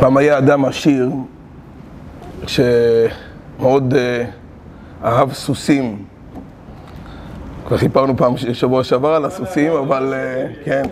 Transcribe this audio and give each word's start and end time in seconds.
פעם 0.00 0.16
היה 0.16 0.38
אדם 0.38 0.64
עשיר 0.64 1.10
שמאוד 2.46 3.94
אה, 3.94 4.24
אהב 5.04 5.32
סוסים. 5.32 6.04
כבר 7.66 7.76
חיפרנו 7.76 8.16
פעם 8.16 8.36
שבוע 8.36 8.84
שעבר 8.84 9.14
על 9.14 9.24
הסוסים, 9.24 9.72
אבל 9.72 10.14
אה, 10.14 10.46
כן. 10.64 10.82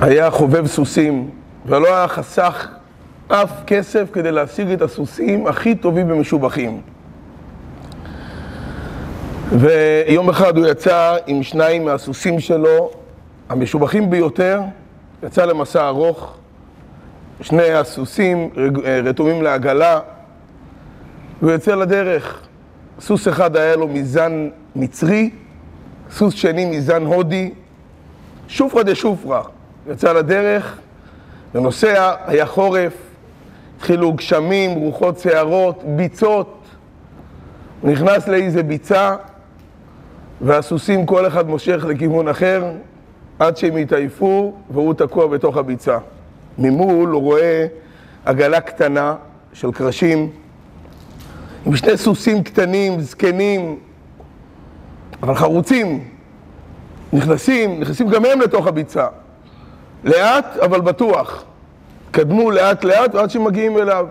היה 0.00 0.30
חובב 0.30 0.66
סוסים, 0.66 1.30
ולא 1.66 1.96
היה 1.96 2.08
חסך 2.08 2.68
אף 3.28 3.52
כסף 3.66 4.08
כדי 4.12 4.32
להשיג 4.32 4.70
את 4.70 4.82
הסוסים 4.82 5.46
הכי 5.46 5.74
טובים 5.74 6.10
ומשובחים. 6.10 6.80
ויום 9.52 10.28
אחד 10.28 10.56
הוא 10.58 10.66
יצא 10.66 11.16
עם 11.26 11.42
שניים 11.42 11.84
מהסוסים 11.84 12.40
שלו, 12.40 12.90
המשובחים 13.48 14.10
ביותר, 14.10 14.60
יצא 15.22 15.44
למסע 15.44 15.88
ארוך, 15.88 16.34
שני 17.40 17.70
הסוסים 17.70 18.50
רתומים 19.04 19.42
לעגלה, 19.42 20.00
והוא 21.40 21.52
יוצא 21.52 21.74
לדרך. 21.74 22.40
סוס 23.00 23.28
אחד 23.28 23.56
היה 23.56 23.76
לו 23.76 23.88
מזן 23.88 24.48
מצרי, 24.76 25.30
סוס 26.10 26.34
שני 26.34 26.64
מזן 26.64 27.06
הודי, 27.06 27.50
שופרא 28.48 28.82
דשופרא. 28.82 29.42
יצא 29.90 30.12
לדרך, 30.12 30.78
ונוסע, 31.54 32.14
היה 32.26 32.46
חורף, 32.46 32.92
התחילו 33.76 34.12
גשמים, 34.12 34.70
רוחות 34.70 35.18
שערות, 35.18 35.82
ביצות. 35.84 36.64
הוא 37.80 37.90
נכנס 37.90 38.28
לאיזה 38.28 38.62
ביצה, 38.62 39.16
והסוסים 40.40 41.06
כל 41.06 41.26
אחד 41.26 41.48
מושך 41.48 41.84
לכיוון 41.88 42.28
אחר, 42.28 42.64
עד 43.38 43.56
שהם 43.56 43.76
התעייפו, 43.76 44.54
והוא 44.70 44.94
תקוע 44.94 45.26
בתוך 45.26 45.56
הביצה. 45.56 45.98
ממול 46.58 47.10
הוא 47.10 47.22
רואה 47.22 47.66
עגלה 48.24 48.60
קטנה 48.60 49.14
של 49.52 49.72
קרשים, 49.72 50.30
עם 51.66 51.76
שני 51.76 51.96
סוסים 51.96 52.42
קטנים, 52.42 53.00
זקנים, 53.00 53.78
אבל 55.22 55.34
חרוצים. 55.34 56.08
נכנסים, 57.12 57.80
נכנסים 57.80 58.08
גם 58.08 58.24
הם 58.24 58.40
לתוך 58.40 58.66
הביצה. 58.66 59.06
לאט, 60.04 60.56
אבל 60.56 60.80
בטוח. 60.80 61.44
קדמו 62.10 62.50
לאט 62.50 62.84
לאט 62.84 63.14
ועד 63.14 63.30
שמגיעים 63.30 63.78
אליו. 63.78 64.06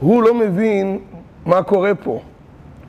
הוא 0.00 0.22
לא 0.22 0.34
מבין 0.34 0.98
מה 1.46 1.62
קורה 1.62 1.94
פה. 1.94 2.20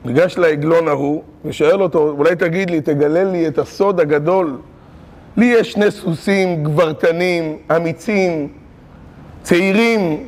ניגש 0.04 0.38
לעגלון 0.38 0.88
ההוא 0.88 1.22
ושואל 1.44 1.82
אותו, 1.82 2.08
אולי 2.18 2.36
תגיד 2.36 2.70
לי, 2.70 2.80
תגלה 2.80 3.24
לי 3.24 3.48
את 3.48 3.58
הסוד 3.58 4.00
הגדול. 4.00 4.58
לי 5.38 5.46
יש 5.46 5.72
שני 5.72 5.90
סוסים 5.90 6.64
גברתנים, 6.64 7.56
אמיצים, 7.76 8.48
צעירים, 9.42 10.26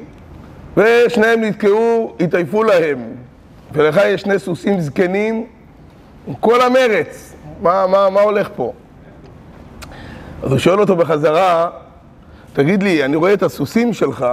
ושניהם 0.77 1.41
נתקעו, 1.41 2.13
התעייפו 2.21 2.65
להם. 2.65 2.99
ולך 3.73 4.01
יש 4.07 4.21
שני 4.21 4.39
סוסים 4.39 4.81
זקנים, 4.81 5.47
עם 6.27 6.35
כל 6.35 6.61
המרץ. 6.61 7.35
מה, 7.63 7.87
מה, 7.87 8.11
מה 8.11 8.21
הולך 8.21 8.49
פה? 8.57 8.73
אז 10.43 10.51
הוא 10.51 10.59
שואל 10.59 10.81
אותו 10.81 10.97
בחזרה, 10.97 11.71
תגיד 12.53 12.83
לי, 12.83 13.05
אני 13.05 13.17
רואה 13.17 13.33
את 13.33 13.43
הסוסים 13.43 13.93
שלך, 13.93 14.27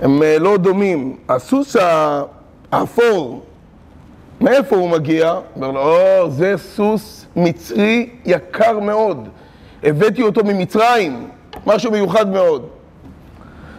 הם 0.00 0.22
לא 0.40 0.56
דומים. 0.56 1.16
הסוס 1.28 1.76
האפור, 2.72 3.44
מאיפה 4.40 4.76
הוא 4.76 4.90
מגיע? 4.90 5.34
אומר 5.56 5.70
לו, 5.70 5.80
או, 5.80 6.30
זה 6.30 6.54
סוס 6.56 7.26
מצרי 7.36 8.10
יקר 8.24 8.78
מאוד. 8.78 9.28
הבאתי 9.82 10.22
אותו 10.22 10.44
ממצרים, 10.44 11.28
משהו 11.66 11.92
מיוחד 11.92 12.28
מאוד. 12.28 12.68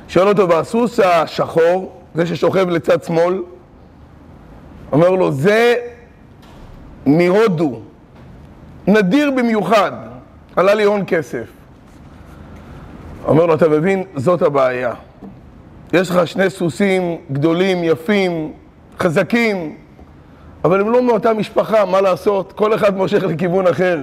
שואל 0.07 0.27
אותו, 0.27 0.49
והסוס 0.49 0.99
השחור, 0.99 2.01
זה 2.15 2.25
ששוכב 2.25 2.69
לצד 2.69 3.03
שמאל, 3.03 3.41
אומר 4.91 5.09
לו, 5.09 5.31
זה 5.31 5.75
מהודו, 7.05 7.79
נדיר 8.87 9.31
במיוחד, 9.31 9.91
עלה 10.55 10.73
לי 10.73 10.83
הון 10.83 11.03
כסף. 11.07 11.45
אומר 13.27 13.45
לו, 13.45 13.53
אתה 13.53 13.69
מבין, 13.69 14.03
זאת 14.15 14.41
הבעיה. 14.41 14.93
יש 15.93 16.09
לך 16.09 16.27
שני 16.27 16.49
סוסים 16.49 17.17
גדולים, 17.31 17.83
יפים, 17.83 18.53
חזקים, 18.99 19.75
אבל 20.63 20.81
הם 20.81 20.89
לא 20.89 21.03
מאותה 21.03 21.33
משפחה, 21.33 21.85
מה 21.85 22.01
לעשות? 22.01 22.53
כל 22.53 22.75
אחד 22.75 22.97
מושך 22.97 23.23
לכיוון 23.23 23.67
אחר. 23.67 23.99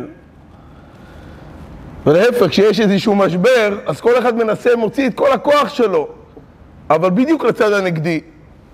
ולהפך, 2.07 2.49
כשיש 2.49 2.81
איזשהו 2.81 3.15
משבר, 3.15 3.79
אז 3.87 4.01
כל 4.01 4.19
אחד 4.19 4.37
מנסה, 4.37 4.77
מוציא 4.77 5.07
את 5.07 5.15
כל 5.15 5.33
הכוח 5.33 5.69
שלו, 5.69 6.09
אבל 6.91 7.11
בדיוק 7.11 7.45
לצד 7.45 7.73
הנגדי, 7.73 8.21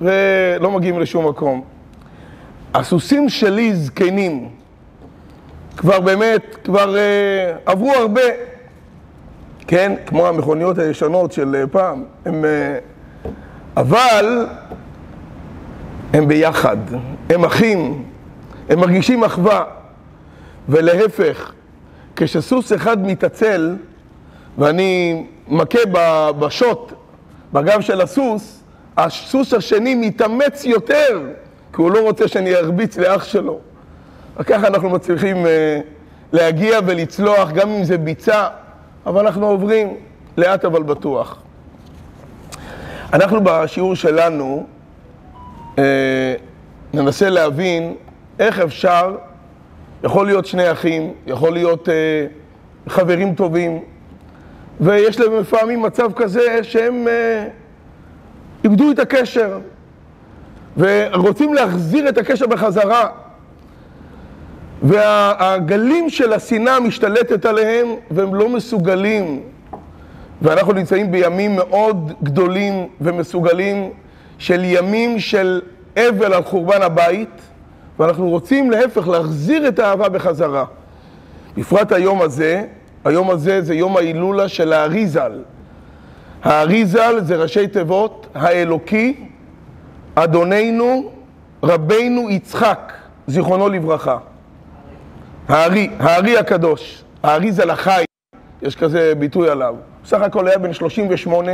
ולא 0.00 0.70
מגיעים 0.70 1.00
לשום 1.00 1.28
מקום. 1.28 1.64
הסוסים 2.74 3.28
שלי 3.28 3.74
זקנים, 3.74 4.48
כבר 5.76 6.00
באמת, 6.00 6.56
כבר 6.64 6.96
אה, 6.96 7.54
עברו 7.66 7.92
הרבה, 7.92 8.22
כן? 9.66 9.92
כמו 10.06 10.26
המכוניות 10.26 10.78
הישנות 10.78 11.32
של 11.32 11.56
אה, 11.56 11.66
פעם, 11.66 12.04
הם, 12.24 12.44
אה, 12.44 12.78
אבל 13.76 14.46
הם 16.12 16.28
ביחד, 16.28 16.76
הם 17.30 17.44
אחים, 17.44 18.04
הם 18.68 18.80
מרגישים 18.80 19.24
אחווה, 19.24 19.64
ולהפך, 20.68 21.52
כשסוס 22.16 22.72
אחד 22.72 23.06
מתעצל 23.06 23.76
ואני 24.58 25.24
מכה 25.48 25.78
בשוט 26.38 26.92
בגב 27.52 27.80
של 27.80 28.00
הסוס, 28.00 28.62
הסוס 28.96 29.54
השני 29.54 29.94
מתאמץ 29.94 30.64
יותר, 30.64 31.22
כי 31.72 31.82
הוא 31.82 31.90
לא 31.90 32.00
רוצה 32.02 32.28
שאני 32.28 32.54
ארביץ 32.54 32.96
לאח 32.96 33.24
שלו. 33.24 33.58
וככה 34.36 34.66
אנחנו 34.66 34.90
מצליחים 34.90 35.46
uh, 35.46 35.48
להגיע 36.32 36.78
ולצלוח, 36.86 37.50
גם 37.50 37.68
אם 37.68 37.84
זה 37.84 37.98
ביצה, 37.98 38.48
אבל 39.06 39.26
אנחנו 39.26 39.46
עוברים 39.46 39.96
לאט 40.36 40.64
אבל 40.64 40.82
בטוח. 40.82 41.42
אנחנו 43.12 43.40
בשיעור 43.44 43.94
שלנו 43.94 44.66
ננסה 46.94 47.30
להבין 47.30 47.94
איך 48.38 48.58
אפשר 48.58 49.16
יכול 50.04 50.26
להיות 50.26 50.46
שני 50.46 50.72
אחים, 50.72 51.12
יכול 51.26 51.52
להיות 51.52 51.88
אה, 51.88 52.26
חברים 52.88 53.34
טובים, 53.34 53.78
ויש 54.80 55.20
להם 55.20 55.40
לפעמים 55.40 55.82
מצב 55.82 56.12
כזה 56.12 56.58
שהם 56.62 57.08
אה, 57.08 57.48
איבדו 58.64 58.90
את 58.90 58.98
הקשר, 58.98 59.58
ורוצים 60.76 61.54
להחזיר 61.54 62.08
את 62.08 62.18
הקשר 62.18 62.46
בחזרה. 62.46 63.08
והגלים 64.82 66.10
של 66.10 66.32
השנאה 66.32 66.80
משתלטת 66.80 67.44
עליהם, 67.44 67.88
והם 68.10 68.34
לא 68.34 68.48
מסוגלים. 68.48 69.42
ואנחנו 70.42 70.72
נמצאים 70.72 71.12
בימים 71.12 71.56
מאוד 71.56 72.12
גדולים 72.22 72.88
ומסוגלים, 73.00 73.90
של 74.42 74.60
ימים 74.64 75.20
של 75.20 75.60
אבל 75.96 76.34
על 76.34 76.42
חורבן 76.42 76.82
הבית. 76.82 77.40
ואנחנו 77.98 78.28
רוצים 78.28 78.70
להפך 78.70 79.08
להחזיר 79.08 79.68
את 79.68 79.78
האהבה 79.78 80.08
בחזרה. 80.08 80.64
בפרט 81.56 81.92
היום 81.92 82.22
הזה, 82.22 82.64
היום 83.04 83.30
הזה 83.30 83.62
זה 83.62 83.74
יום 83.74 83.96
ההילולה 83.96 84.48
של 84.48 84.72
האריזל. 84.72 85.42
האריזל 86.42 87.20
זה 87.20 87.36
ראשי 87.36 87.68
תיבות 87.68 88.26
האלוקי, 88.34 89.26
אדוננו, 90.14 91.10
רבנו 91.62 92.30
יצחק, 92.30 92.92
זיכרונו 93.26 93.68
לברכה. 93.68 94.18
הארי, 95.48 95.90
הארי 95.98 96.38
הקדוש, 96.38 97.04
האריזל 97.22 97.70
החי, 97.70 98.04
יש 98.62 98.76
כזה 98.76 99.14
ביטוי 99.18 99.50
עליו. 99.50 99.74
בסך 100.04 100.20
הכל 100.20 100.48
היה 100.48 100.58
בן 100.58 100.72
38 100.72 101.52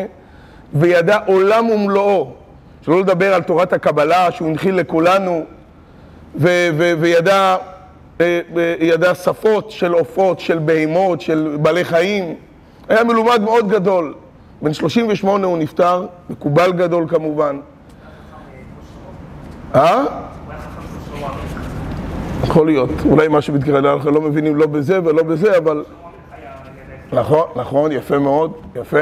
וידע 0.75 1.19
עולם 1.27 1.71
ומלואו, 1.71 2.35
שלא 2.83 3.01
לדבר 3.01 3.35
על 3.35 3.43
תורת 3.43 3.73
הקבלה 3.73 4.33
שהוא 4.33 4.49
הנחיל 4.49 4.75
לכולנו, 4.75 5.45
ו- 6.37 6.69
ו- 6.79 6.93
וידע 7.01 7.57
אה, 8.21 8.41
ידע 8.81 9.15
שפות 9.15 9.71
של 9.71 9.93
עופות, 9.93 10.41
של 10.41 10.59
בהמות, 10.59 11.21
של 11.21 11.57
בעלי 11.63 11.85
חיים. 11.85 12.35
היה 12.89 13.05
מלומד 13.05 13.41
מאוד 13.41 13.69
גדול. 13.69 14.15
בן 14.63 14.73
38 14.73 15.47
הוא 15.47 15.59
נפטר, 15.59 16.07
מקובל 16.31 16.73
גדול 16.73 17.05
כמובן. 17.09 17.61
אה? 19.75 20.05
יכול 22.45 22.67
להיות, 22.67 22.91
אולי 23.05 23.27
משהו 23.31 23.55
מתקרב, 23.55 23.85
אנחנו 23.85 24.11
לא 24.11 24.21
מבינים 24.21 24.57
לא 24.57 24.67
בזה 24.67 25.01
ולא 25.05 25.23
בזה, 25.23 25.59
אבל... 25.59 25.85
נכון, 27.13 27.47
נכון, 27.57 27.93
יפה 27.93 28.19
מאוד, 28.19 28.53
יפה. 28.77 29.01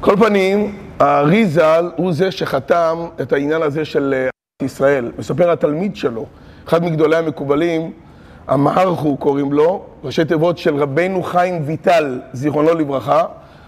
כל 0.00 0.16
פנים, 0.16 0.76
האריזל 1.00 1.90
הוא 1.96 2.12
זה 2.12 2.30
שחתם 2.30 3.06
את 3.20 3.32
העניין 3.32 3.62
הזה 3.62 3.84
של 3.84 4.26
ישראל. 4.62 5.12
מספר 5.18 5.50
התלמיד 5.50 5.96
שלו, 5.96 6.26
אחד 6.68 6.84
מגדולי 6.84 7.16
המקובלים, 7.16 7.92
המהרחו 8.48 9.16
קוראים 9.16 9.52
לו, 9.52 9.84
ראשי 10.04 10.24
תיבות 10.24 10.58
של 10.58 10.76
רבנו 10.76 11.22
חיים 11.22 11.62
ויטל, 11.66 12.20
זיכרונו 12.32 12.74
לברכה, 12.74 13.24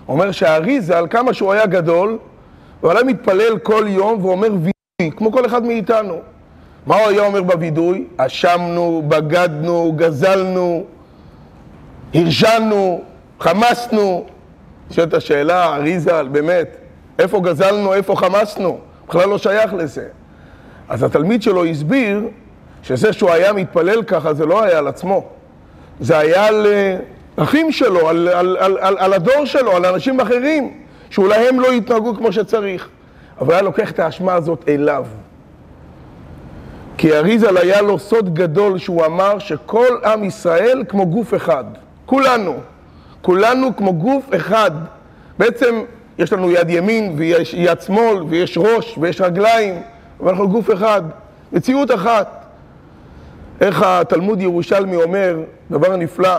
אומר 0.08 0.32
שהאריזה, 0.32 0.98
על 0.98 1.06
כמה 1.08 1.34
שהוא 1.34 1.52
היה 1.52 1.66
גדול, 1.66 2.18
הוא 2.80 2.90
היה 2.90 3.04
מתפלל 3.04 3.58
כל 3.58 3.84
יום 3.88 4.24
ואומר 4.24 4.48
וידוי, 4.48 5.16
כמו 5.16 5.32
כל 5.32 5.46
אחד 5.46 5.64
מאיתנו. 5.64 6.18
מה 6.86 6.96
הוא 6.96 7.08
היה 7.08 7.26
אומר 7.26 7.42
בווידוי? 7.42 8.06
אשמנו, 8.16 9.02
בגדנו, 9.08 9.92
גזלנו, 9.96 10.84
הרשענו, 12.14 13.00
חמסנו. 13.40 14.26
שואלת 14.90 15.14
השאלה, 15.14 15.74
אריזה, 15.74 16.22
באמת, 16.22 16.79
איפה 17.20 17.40
גזלנו, 17.40 17.94
איפה 17.94 18.16
חמסנו? 18.16 18.78
בכלל 19.08 19.28
לא 19.28 19.38
שייך 19.38 19.74
לזה. 19.74 20.06
אז 20.88 21.02
התלמיד 21.02 21.42
שלו 21.42 21.64
הסביר 21.64 22.22
שזה 22.82 23.12
שהוא 23.12 23.30
היה 23.30 23.52
מתפלל 23.52 24.02
ככה, 24.02 24.34
זה 24.34 24.46
לא 24.46 24.62
היה 24.62 24.78
על 24.78 24.86
עצמו. 24.88 25.24
זה 26.00 26.18
היה 26.18 26.46
על 26.46 26.66
אחים 27.36 27.72
שלו, 27.72 28.08
על, 28.08 28.28
על, 28.28 28.56
על, 28.60 28.78
על, 28.80 28.96
על 28.98 29.12
הדור 29.12 29.44
שלו, 29.44 29.76
על 29.76 29.86
אנשים 29.86 30.20
אחרים, 30.20 30.72
שאולי 31.10 31.48
הם 31.48 31.60
לא 31.60 31.72
יתנהגו 31.72 32.14
כמו 32.16 32.32
שצריך. 32.32 32.88
אבל 33.40 33.52
היה 33.52 33.62
לוקח 33.62 33.90
את 33.90 33.98
האשמה 33.98 34.34
הזאת 34.34 34.64
אליו. 34.68 35.04
כי 36.96 37.16
אריזל 37.16 37.56
היה 37.56 37.82
לו 37.82 37.98
סוד 37.98 38.34
גדול 38.34 38.78
שהוא 38.78 39.06
אמר 39.06 39.38
שכל 39.38 39.86
עם 40.04 40.24
ישראל 40.24 40.84
כמו 40.88 41.06
גוף 41.06 41.34
אחד. 41.34 41.64
כולנו. 42.06 42.54
כולנו 43.22 43.76
כמו 43.76 43.92
גוף 43.92 44.24
אחד. 44.36 44.70
בעצם 45.38 45.80
יש 46.20 46.32
לנו 46.32 46.50
יד 46.50 46.70
ימין 46.70 47.14
ויש 47.16 47.54
יד 47.54 47.80
שמאל 47.80 48.22
ויש 48.28 48.58
ראש 48.58 48.98
ויש 49.00 49.20
רגליים, 49.20 49.82
אבל 50.20 50.30
אנחנו 50.30 50.48
גוף 50.48 50.72
אחד. 50.72 51.02
מציאות 51.52 51.90
אחת. 51.90 52.44
איך 53.60 53.82
התלמוד 53.82 54.40
ירושלמי 54.40 54.96
אומר, 54.96 55.38
דבר 55.70 55.96
נפלא, 55.96 56.36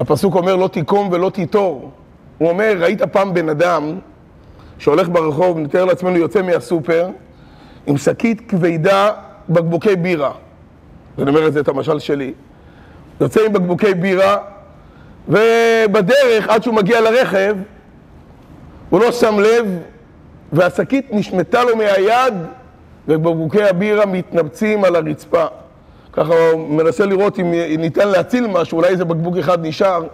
הפסוק 0.00 0.34
אומר 0.34 0.56
לא 0.56 0.68
תיקום 0.68 1.08
ולא 1.12 1.30
תיטור. 1.30 1.90
הוא 2.38 2.48
אומר, 2.48 2.74
ראית 2.78 3.02
פעם 3.02 3.34
בן 3.34 3.48
אדם 3.48 3.98
שהולך 4.78 5.08
ברחוב, 5.08 5.58
נתאר 5.58 5.84
לעצמנו 5.84 6.16
יוצא 6.16 6.42
מהסופר, 6.42 7.08
עם 7.86 7.96
שקית 7.96 8.48
כבדה 8.48 9.10
בקבוקי 9.48 9.96
בירה. 9.96 10.32
אני 11.18 11.28
אומר 11.28 11.46
את 11.46 11.52
זה, 11.52 11.60
את 11.60 11.68
המשל 11.68 11.98
שלי. 11.98 12.32
יוצא 13.20 13.40
עם 13.46 13.52
בקבוקי 13.52 13.94
בירה, 13.94 14.36
ובדרך, 15.28 16.48
עד 16.48 16.62
שהוא 16.62 16.74
מגיע 16.74 17.00
לרכב, 17.00 17.56
הוא 18.94 19.00
לא 19.00 19.12
שם 19.12 19.40
לב, 19.40 19.66
והשקית 20.52 21.06
נשמטה 21.10 21.64
לו 21.64 21.76
מהיד, 21.76 22.34
ובקבוקי 23.08 23.62
הבירה 23.62 24.06
מתנפצים 24.06 24.84
על 24.84 24.96
הרצפה. 24.96 25.44
ככה 26.12 26.34
הוא 26.52 26.68
מנסה 26.68 27.06
לראות 27.06 27.38
אם 27.38 27.50
ניתן 27.78 28.08
להציל 28.08 28.46
משהו, 28.46 28.78
אולי 28.78 28.88
איזה 28.88 29.04
בקבוק 29.04 29.36
אחד 29.36 29.66
נשאר. 29.66 30.06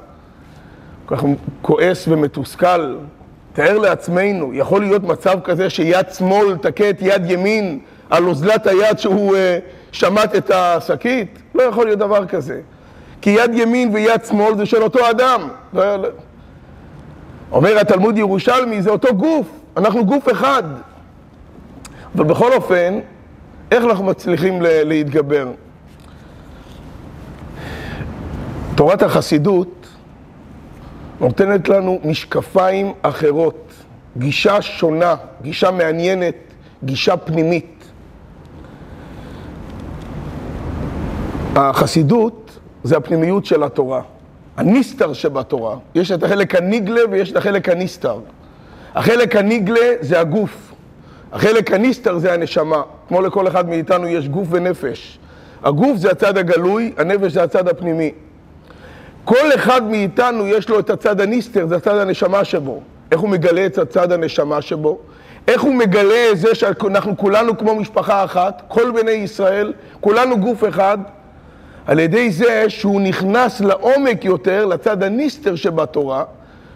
ככה 1.06 1.26
כועס 1.62 2.08
ומתוסכל. 2.08 2.96
תאר 3.52 3.78
לעצמנו, 3.78 4.54
יכול 4.54 4.80
להיות 4.80 5.02
מצב 5.02 5.38
כזה 5.44 5.70
שיד 5.70 6.06
שמאל 6.18 6.56
תכה 6.56 6.90
את 6.90 6.98
יד 7.00 7.30
ימין 7.30 7.78
על 8.10 8.26
אוזלת 8.26 8.66
היד 8.66 8.98
שהוא 8.98 9.36
uh, 9.36 9.38
שמט 9.92 10.36
את 10.36 10.50
השקית? 10.50 11.38
לא 11.54 11.62
יכול 11.62 11.86
להיות 11.86 11.98
דבר 11.98 12.26
כזה. 12.26 12.60
כי 13.20 13.30
יד 13.30 13.54
ימין 13.54 13.90
ויד 13.94 14.24
שמאל 14.24 14.56
זה 14.56 14.66
של 14.66 14.82
אותו 14.82 15.10
אדם. 15.10 15.48
אומר 17.52 17.78
התלמוד 17.80 18.18
ירושלמי, 18.18 18.82
זה 18.82 18.90
אותו 18.90 19.14
גוף, 19.16 19.46
אנחנו 19.76 20.06
גוף 20.06 20.32
אחד. 20.32 20.62
אבל 22.14 22.24
בכל 22.24 22.52
אופן, 22.52 22.98
איך 23.70 23.84
אנחנו 23.84 24.04
מצליחים 24.04 24.62
להתגבר? 24.62 25.48
תורת 28.74 29.02
החסידות 29.02 29.88
נותנת 31.20 31.68
לנו 31.68 32.00
משקפיים 32.04 32.92
אחרות, 33.02 33.72
גישה 34.16 34.62
שונה, 34.62 35.14
גישה 35.42 35.70
מעניינת, 35.70 36.34
גישה 36.84 37.16
פנימית. 37.16 37.84
החסידות 41.56 42.58
זה 42.84 42.96
הפנימיות 42.96 43.44
של 43.44 43.62
התורה, 43.62 44.02
הניסתר 44.56 45.12
שבתורה. 45.12 45.76
יש 45.94 46.12
את 46.12 46.22
החלק 46.22 46.54
הניגלה 46.54 47.00
ויש 47.10 47.32
את 47.32 47.36
החלק 47.36 47.68
הניסתר. 47.68 48.18
החלק 48.94 49.36
הניגלה 49.36 49.94
זה 50.00 50.20
הגוף, 50.20 50.72
החלק 51.32 51.72
הניסתר 51.72 52.18
זה 52.18 52.32
הנשמה. 52.32 52.82
כמו 53.08 53.20
לכל 53.20 53.48
אחד 53.48 53.68
מאיתנו 53.68 54.08
יש 54.08 54.28
גוף 54.28 54.48
ונפש. 54.50 55.18
הגוף 55.62 55.96
זה 55.96 56.10
הצד 56.10 56.38
הגלוי, 56.38 56.92
הנפש 56.96 57.32
זה 57.32 57.42
הצד 57.42 57.68
הפנימי. 57.68 58.12
כל 59.24 59.54
אחד 59.54 59.82
מאיתנו 59.82 60.46
יש 60.46 60.68
לו 60.68 60.78
את 60.78 60.90
הצד 60.90 61.20
הניסטר, 61.20 61.66
זה 61.66 61.76
הצד 61.76 61.96
הנשמה 61.96 62.44
שבו. 62.44 62.80
איך 63.12 63.20
הוא 63.20 63.30
מגלה 63.30 63.66
את 63.66 63.78
הצד 63.78 64.12
הנשמה 64.12 64.62
שבו? 64.62 64.98
איך 65.48 65.62
הוא 65.62 65.74
מגלה 65.74 66.30
את 66.32 66.38
זה 66.38 66.54
שאנחנו 66.54 67.16
כולנו 67.16 67.58
כמו 67.58 67.74
משפחה 67.74 68.24
אחת, 68.24 68.62
כל 68.68 68.90
בני 68.90 69.10
ישראל, 69.10 69.72
כולנו 70.00 70.38
גוף 70.38 70.64
אחד, 70.68 70.98
על 71.86 71.98
ידי 71.98 72.30
זה 72.30 72.64
שהוא 72.68 73.00
נכנס 73.00 73.60
לעומק 73.60 74.24
יותר, 74.24 74.66
לצד 74.66 75.02
הניסטר 75.02 75.56
שבתורה, 75.56 76.24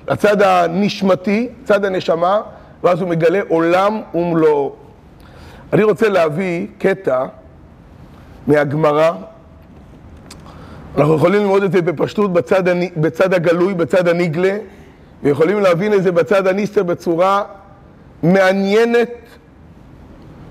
לצד 0.08 0.42
הנשמתי, 0.42 1.48
צד 1.64 1.84
הנשמה, 1.84 2.40
ואז 2.82 3.00
הוא 3.00 3.08
מגלה 3.08 3.40
עולם 3.48 4.00
ומלואו. 4.14 4.72
אני 5.72 5.82
רוצה 5.82 6.08
להביא 6.08 6.66
קטע 6.78 7.24
מהגמרא, 8.46 9.10
אנחנו 10.96 11.14
יכולים 11.14 11.40
ללמוד 11.40 11.62
את 11.62 11.72
זה 11.72 11.82
בפשטות 11.82 12.32
בצד, 12.32 12.62
בצד 12.96 13.34
הגלוי, 13.34 13.74
בצד 13.74 14.08
הניגלה, 14.08 14.56
ויכולים 15.22 15.60
להבין 15.60 15.94
את 15.94 16.02
זה 16.02 16.12
בצד 16.12 16.46
הניסטר 16.46 16.82
בצורה 16.82 17.42
מעניינת 18.22 19.10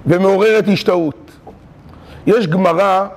ומעוררת 0.05 0.67
השתאות. 0.67 1.31
יש 2.27 2.47
גמרא 2.47 3.07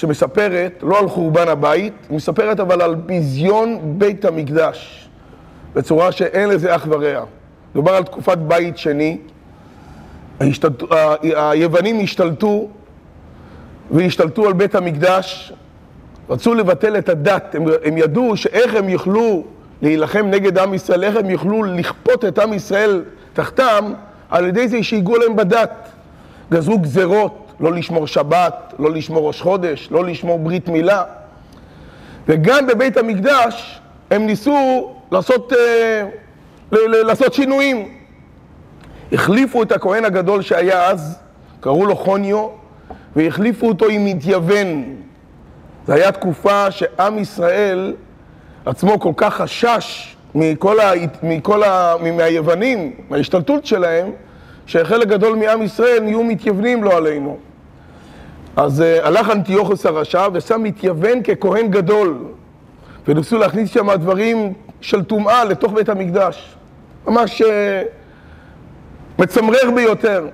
שמספרת 0.00 0.82
לא 0.82 0.98
על 0.98 1.08
חורבן 1.08 1.48
הבית, 1.48 1.92
היא 2.08 2.16
מספרת 2.16 2.60
אבל 2.60 2.82
על 2.82 2.94
ביזיון 2.94 3.78
בית 3.82 4.24
המקדש, 4.24 5.08
בצורה 5.74 6.12
שאין 6.12 6.48
לזה 6.48 6.76
אח 6.76 6.86
ורע. 6.90 7.24
מדובר 7.74 7.92
על 7.92 8.04
תקופת 8.04 8.38
בית 8.38 8.78
שני, 8.78 9.18
ההשתלט... 10.40 10.82
היוונים 11.22 12.00
השתלטו 12.00 12.68
והשתלטו 13.90 14.46
על 14.46 14.52
בית 14.52 14.74
המקדש 14.74 15.52
רצו 16.30 16.54
לבטל 16.54 16.98
את 16.98 17.08
הדת, 17.08 17.54
הם, 17.54 17.64
הם 17.84 17.98
ידעו 17.98 18.36
שאיך 18.36 18.74
הם 18.74 18.88
יוכלו 18.88 19.44
להילחם 19.82 20.26
נגד 20.30 20.58
עם 20.58 20.74
ישראל, 20.74 21.04
איך 21.04 21.16
הם 21.16 21.30
יוכלו 21.30 21.62
לכפות 21.62 22.24
את 22.24 22.38
עם 22.38 22.52
ישראל 22.52 23.02
תחתם, 23.32 23.92
על 24.30 24.46
ידי 24.46 24.68
זה 24.68 24.82
שהגיעו 24.82 25.16
להם 25.16 25.36
בדת. 25.36 25.88
גזרו 26.50 26.78
גזרות, 26.78 27.39
לא 27.60 27.72
לשמור 27.72 28.06
שבת, 28.06 28.74
לא 28.78 28.90
לשמור 28.90 29.26
ראש 29.26 29.42
חודש, 29.42 29.88
לא 29.90 30.04
לשמור 30.04 30.38
ברית 30.38 30.68
מילה. 30.68 31.04
וגם 32.28 32.66
בבית 32.66 32.96
המקדש 32.96 33.80
הם 34.10 34.26
ניסו 34.26 34.90
לעשות, 35.12 35.52
אה, 35.52 36.02
לעשות 36.88 37.34
שינויים. 37.34 37.88
החליפו 39.12 39.62
את 39.62 39.72
הכהן 39.72 40.04
הגדול 40.04 40.42
שהיה 40.42 40.86
אז, 40.86 41.18
קראו 41.60 41.86
לו 41.86 41.96
חוניו, 41.96 42.48
והחליפו 43.16 43.68
אותו 43.68 43.86
עם 43.86 44.04
מתייוון, 44.04 44.96
זו 45.86 45.92
הייתה 45.92 46.12
תקופה 46.12 46.70
שעם 46.70 47.18
ישראל 47.18 47.94
עצמו 48.66 49.00
כל 49.00 49.12
כך 49.16 49.34
חשש 49.34 50.16
מכל 50.34 50.80
ה... 50.80 50.92
מכל 51.22 51.62
ה... 51.62 51.94
מהיוונים, 52.16 52.92
מההשתלטות 53.10 53.66
שלהם, 53.66 54.10
שחלק 54.66 55.08
גדול 55.08 55.36
מעם 55.36 55.62
ישראל 55.62 56.00
נהיו 56.02 56.24
מתייוונים 56.24 56.84
לא 56.84 56.96
עלינו. 56.96 57.38
אז 58.60 58.80
uh, 58.80 59.06
הלך 59.06 59.30
אנטיוכוס 59.30 59.86
הרשע 59.86 60.28
ושם 60.32 60.62
מתייוון 60.62 61.22
ככהן 61.22 61.70
גדול, 61.70 62.16
וניסו 63.08 63.38
להכניס 63.38 63.70
שם 63.70 63.94
דברים 63.94 64.52
של 64.80 65.04
טומאה 65.04 65.44
לתוך 65.44 65.72
בית 65.72 65.88
המקדש. 65.88 66.56
ממש 67.06 67.42
uh, 67.42 67.44
מצמרר 69.18 69.70
ביותר. 69.74 70.28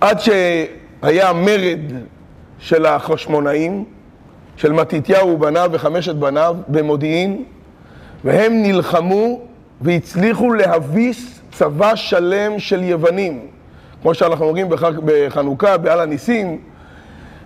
עד 0.00 0.18
שהיה 0.20 1.32
מרד 1.32 1.80
של 2.58 2.86
החשמונאים, 2.86 3.84
של 4.56 4.72
מתתיהו 4.72 5.28
ובניו 5.28 5.70
וחמשת 5.72 6.14
בניו 6.14 6.56
במודיעין, 6.68 7.44
והם 8.24 8.62
נלחמו 8.62 9.40
והצליחו 9.80 10.52
להביס 10.52 11.40
צבא 11.52 11.94
שלם 11.94 12.58
של 12.58 12.82
יוונים. 12.82 13.46
כמו 14.02 14.14
שאנחנו 14.14 14.44
אומרים 14.44 14.68
בחנוכה, 15.04 15.76
בעל 15.76 16.00
הניסים, 16.00 16.58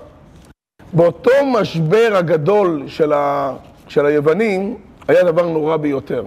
באותו 0.94 1.32
משבר 1.62 2.14
הגדול 2.16 2.84
של, 2.88 3.14
ה... 3.14 3.54
של 3.88 4.06
היוונים, 4.06 4.78
היה 5.08 5.24
דבר 5.24 5.48
נורא 5.48 5.78
ביותר. 5.78 6.24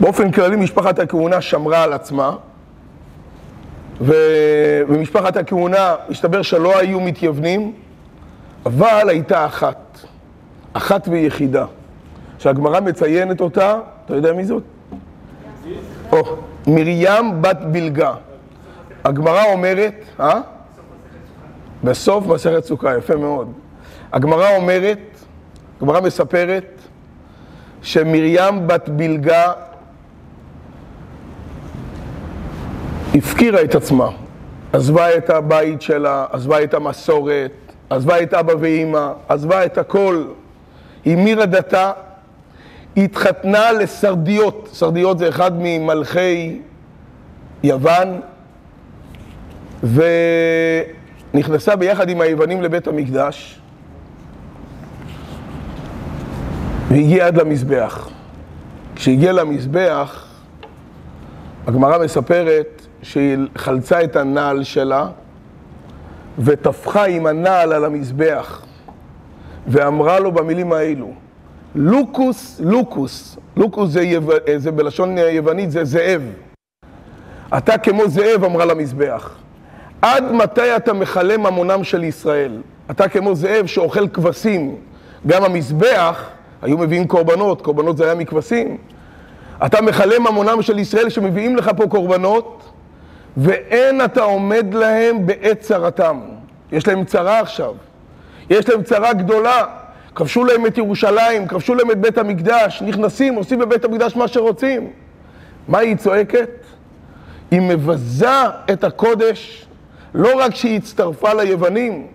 באופן 0.00 0.30
כללי 0.30 0.56
משפחת 0.56 0.98
הכהונה 0.98 1.40
שמרה 1.40 1.82
על 1.82 1.92
עצמה, 1.92 2.36
ו... 4.00 4.12
ומשפחת 4.88 5.36
הכהונה, 5.36 5.94
מסתבר 6.08 6.42
שלא 6.42 6.78
היו 6.78 7.00
מתייוונים, 7.00 7.72
אבל 8.66 9.08
הייתה 9.08 9.46
אחת, 9.46 9.98
אחת 10.72 11.08
ויחידה, 11.08 11.66
שהגמרא 12.38 12.80
מציינת 12.80 13.40
אותה, 13.40 13.78
אתה 14.04 14.14
יודע 14.16 14.32
מי 14.32 14.44
זאת? 14.44 14.62
או, 16.14 16.36
מרים 16.66 17.42
בת 17.42 17.58
בלגה. 17.72 18.14
הגמרא 19.04 19.44
אומרת, 19.52 19.94
אה? 20.20 20.40
בסוף 21.84 22.26
מסכת 22.26 22.64
סוכה, 22.64 22.96
יפה 22.98 23.16
מאוד. 23.16 23.52
הגמרא 24.12 24.56
אומרת, 24.56 24.98
הגמרא 25.80 26.00
מספרת, 26.00 26.64
שמרים 27.82 28.66
בת 28.66 28.88
בלגה 28.88 29.52
הפקירה 33.14 33.62
את 33.62 33.74
עצמה, 33.74 34.08
עזבה 34.72 35.16
את 35.16 35.30
הבית 35.30 35.82
שלה, 35.82 36.26
עזבה 36.30 36.62
את 36.62 36.74
המסורת, 36.74 37.50
עזבה 37.90 38.22
את 38.22 38.34
אבא 38.34 38.52
ואימא, 38.60 39.12
עזבה 39.28 39.64
את 39.64 39.78
הכל, 39.78 40.24
המירה 41.06 41.46
דתה, 41.46 41.92
התחתנה 42.96 43.72
לסרדיות, 43.72 44.68
סרדיות 44.72 45.18
זה 45.18 45.28
אחד 45.28 45.52
ממלכי 45.58 46.60
יוון, 47.62 48.20
ונכנסה 51.32 51.76
ביחד 51.76 52.08
עם 52.08 52.20
היוונים 52.20 52.62
לבית 52.62 52.86
המקדש, 52.86 53.60
והגיעה 56.88 57.26
עד 57.26 57.36
למזבח. 57.36 58.08
כשהגיעה 58.94 59.32
למזבח, 59.32 60.26
הגמרא 61.66 62.04
מספרת 62.04 62.86
שהיא 63.02 63.38
חלצה 63.56 64.04
את 64.04 64.16
הנעל 64.16 64.64
שלה 64.64 65.06
וטפחה 66.38 67.04
עם 67.06 67.26
הנעל 67.26 67.72
על 67.72 67.84
המזבח 67.84 68.62
ואמרה 69.66 70.20
לו 70.20 70.32
במילים 70.32 70.72
האלו, 70.72 71.12
לוקוס, 71.74 72.60
לוקוס, 72.64 73.36
לוקוס 73.56 73.90
זה, 73.90 74.02
יו... 74.02 74.22
זה 74.56 74.70
בלשון 74.72 75.18
יוונית 75.18 75.70
זה 75.70 75.84
זאב. 75.84 76.22
אתה 77.58 77.78
כמו 77.78 78.08
זאב, 78.08 78.44
אמרה 78.44 78.64
למזבח. 78.64 79.36
עד 80.02 80.32
מתי 80.32 80.76
אתה 80.76 80.92
מכלה 80.92 81.36
ממונם 81.36 81.84
של 81.84 82.04
ישראל? 82.04 82.62
אתה 82.90 83.08
כמו 83.08 83.34
זאב 83.34 83.66
שאוכל 83.66 84.08
כבשים. 84.08 84.76
גם 85.26 85.44
המזבח, 85.44 86.28
היו 86.62 86.78
מביאים 86.78 87.06
קורבנות, 87.06 87.62
קורבנות 87.62 87.96
זה 87.96 88.04
היה 88.04 88.14
מכבשים. 88.14 88.76
אתה 89.66 89.82
מכלה 89.82 90.18
ממונם 90.18 90.62
של 90.62 90.78
ישראל 90.78 91.08
שמביאים 91.08 91.56
לך 91.56 91.70
פה 91.76 91.86
קורבנות, 91.88 92.70
ואין 93.36 94.04
אתה 94.04 94.22
עומד 94.22 94.74
להם 94.74 95.26
בעת 95.26 95.60
צרתם. 95.60 96.20
יש 96.72 96.88
להם 96.88 97.04
צרה 97.04 97.40
עכשיו. 97.40 97.74
יש 98.50 98.68
להם 98.68 98.82
צרה 98.82 99.12
גדולה. 99.12 99.64
כבשו 100.14 100.44
להם 100.44 100.66
את 100.66 100.78
ירושלים, 100.78 101.48
כבשו 101.48 101.74
להם 101.74 101.90
את 101.90 102.00
בית 102.00 102.18
המקדש, 102.18 102.82
נכנסים, 102.82 103.34
עושים 103.34 103.58
בבית 103.58 103.84
המקדש 103.84 104.16
מה 104.16 104.28
שרוצים. 104.28 104.90
מה 105.68 105.78
היא 105.78 105.96
צועקת? 105.96 106.50
היא 107.50 107.60
מבזה 107.60 108.28
את 108.72 108.84
הקודש, 108.84 109.66
לא 110.14 110.28
רק 110.38 110.54
שהיא 110.54 110.76
הצטרפה 110.76 111.32
ליוונים 111.32 112.06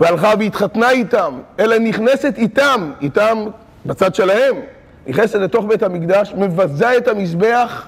והלכה 0.00 0.32
והתחתנה 0.38 0.90
איתם, 0.90 1.40
אלא 1.60 1.78
נכנסת 1.78 2.34
איתם, 2.38 2.92
איתם 3.00 3.46
בצד 3.86 4.14
שלהם, 4.14 4.56
נכנסת 5.06 5.34
לתוך 5.34 5.64
בית 5.64 5.82
המקדש, 5.82 6.34
מבזה 6.38 6.96
את 6.96 7.08
המזבח 7.08 7.86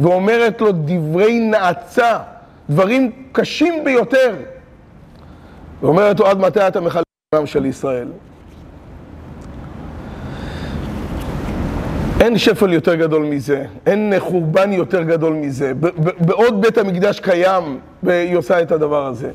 ואומרת 0.00 0.60
לו 0.60 0.72
דברי 0.72 1.40
נאצה, 1.40 2.18
דברים 2.70 3.12
קשים 3.32 3.84
ביותר. 3.84 4.34
ואומרת 5.80 6.20
לו, 6.20 6.26
עד 6.26 6.38
מתי 6.38 6.68
אתה 6.68 6.80
מחלל 6.80 7.02
העם 7.34 7.46
של 7.46 7.66
ישראל? 7.66 8.08
אין 12.20 12.38
שפל 12.38 12.72
יותר 12.72 12.94
גדול 12.94 13.22
מזה, 13.22 13.64
אין 13.86 14.12
חורבן 14.18 14.72
יותר 14.72 15.02
גדול 15.02 15.32
מזה. 15.32 15.72
בעוד 16.18 16.60
בית 16.60 16.78
המקדש 16.78 17.20
קיים, 17.20 17.78
והיא 18.02 18.36
עושה 18.36 18.62
את 18.62 18.72
הדבר 18.72 19.06
הזה. 19.06 19.30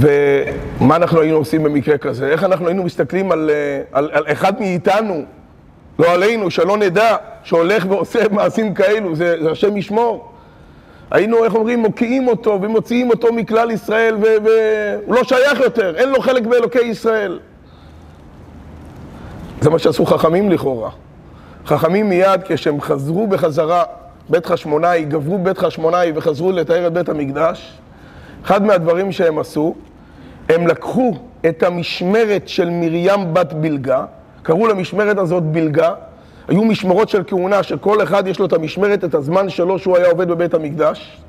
ומה 0.00 0.96
אנחנו 0.96 1.20
היינו 1.20 1.36
עושים 1.36 1.62
במקרה 1.62 1.98
כזה? 1.98 2.28
איך 2.28 2.44
אנחנו 2.44 2.66
היינו 2.66 2.84
מסתכלים 2.84 3.32
על, 3.32 3.50
על, 3.92 4.10
על 4.12 4.24
אחד 4.26 4.60
מאיתנו, 4.60 5.24
לא 5.98 6.12
עלינו, 6.12 6.50
שלא 6.50 6.76
נדע, 6.76 7.16
שהולך 7.44 7.86
ועושה 7.88 8.28
מעשים 8.34 8.74
כאלו, 8.74 9.16
זה, 9.16 9.36
זה 9.42 9.50
השם 9.50 9.76
ישמור. 9.76 10.32
היינו, 11.10 11.44
איך 11.44 11.54
אומרים, 11.54 11.78
מוקיעים 11.78 12.28
אותו 12.28 12.58
ומוציאים 12.62 13.10
אותו 13.10 13.32
מכלל 13.32 13.70
ישראל, 13.70 14.14
והוא 14.14 15.14
לא 15.14 15.24
שייך 15.24 15.60
יותר, 15.60 15.96
אין 15.96 16.08
לו 16.08 16.20
חלק 16.20 16.46
באלוקי 16.46 16.84
ישראל. 16.84 17.38
זה 19.62 19.70
מה 19.70 19.78
שעשו 19.78 20.06
חכמים 20.06 20.50
לכאורה. 20.50 20.90
חכמים 21.66 22.08
מיד, 22.08 22.40
כשהם 22.44 22.80
חזרו 22.80 23.26
בחזרה, 23.26 23.82
בית 24.28 24.46
חשמונאי, 24.46 25.04
גברו 25.04 25.38
בית 25.38 25.58
חשמונאי 25.58 26.12
וחזרו 26.14 26.52
לתאר 26.52 26.86
את 26.86 26.92
בית 26.92 27.08
המקדש, 27.08 27.78
אחד 28.44 28.62
מהדברים 28.62 29.12
שהם 29.12 29.38
עשו, 29.38 29.74
הם 30.48 30.66
לקחו 30.66 31.14
את 31.48 31.62
המשמרת 31.62 32.48
של 32.48 32.70
מרים 32.70 33.34
בת 33.34 33.52
בלגה, 33.52 34.04
קראו 34.42 34.66
למשמרת 34.66 35.18
הזאת 35.18 35.42
בלגה, 35.42 35.94
היו 36.48 36.64
משמרות 36.64 37.08
של 37.08 37.22
כהונה 37.26 37.62
שכל 37.62 38.02
אחד 38.02 38.26
יש 38.26 38.38
לו 38.38 38.46
את 38.46 38.52
המשמרת, 38.52 39.04
את 39.04 39.14
הזמן 39.14 39.48
שלו 39.48 39.78
שהוא 39.78 39.96
היה 39.96 40.10
עובד 40.10 40.28
בבית 40.28 40.54
המקדש, 40.54 41.22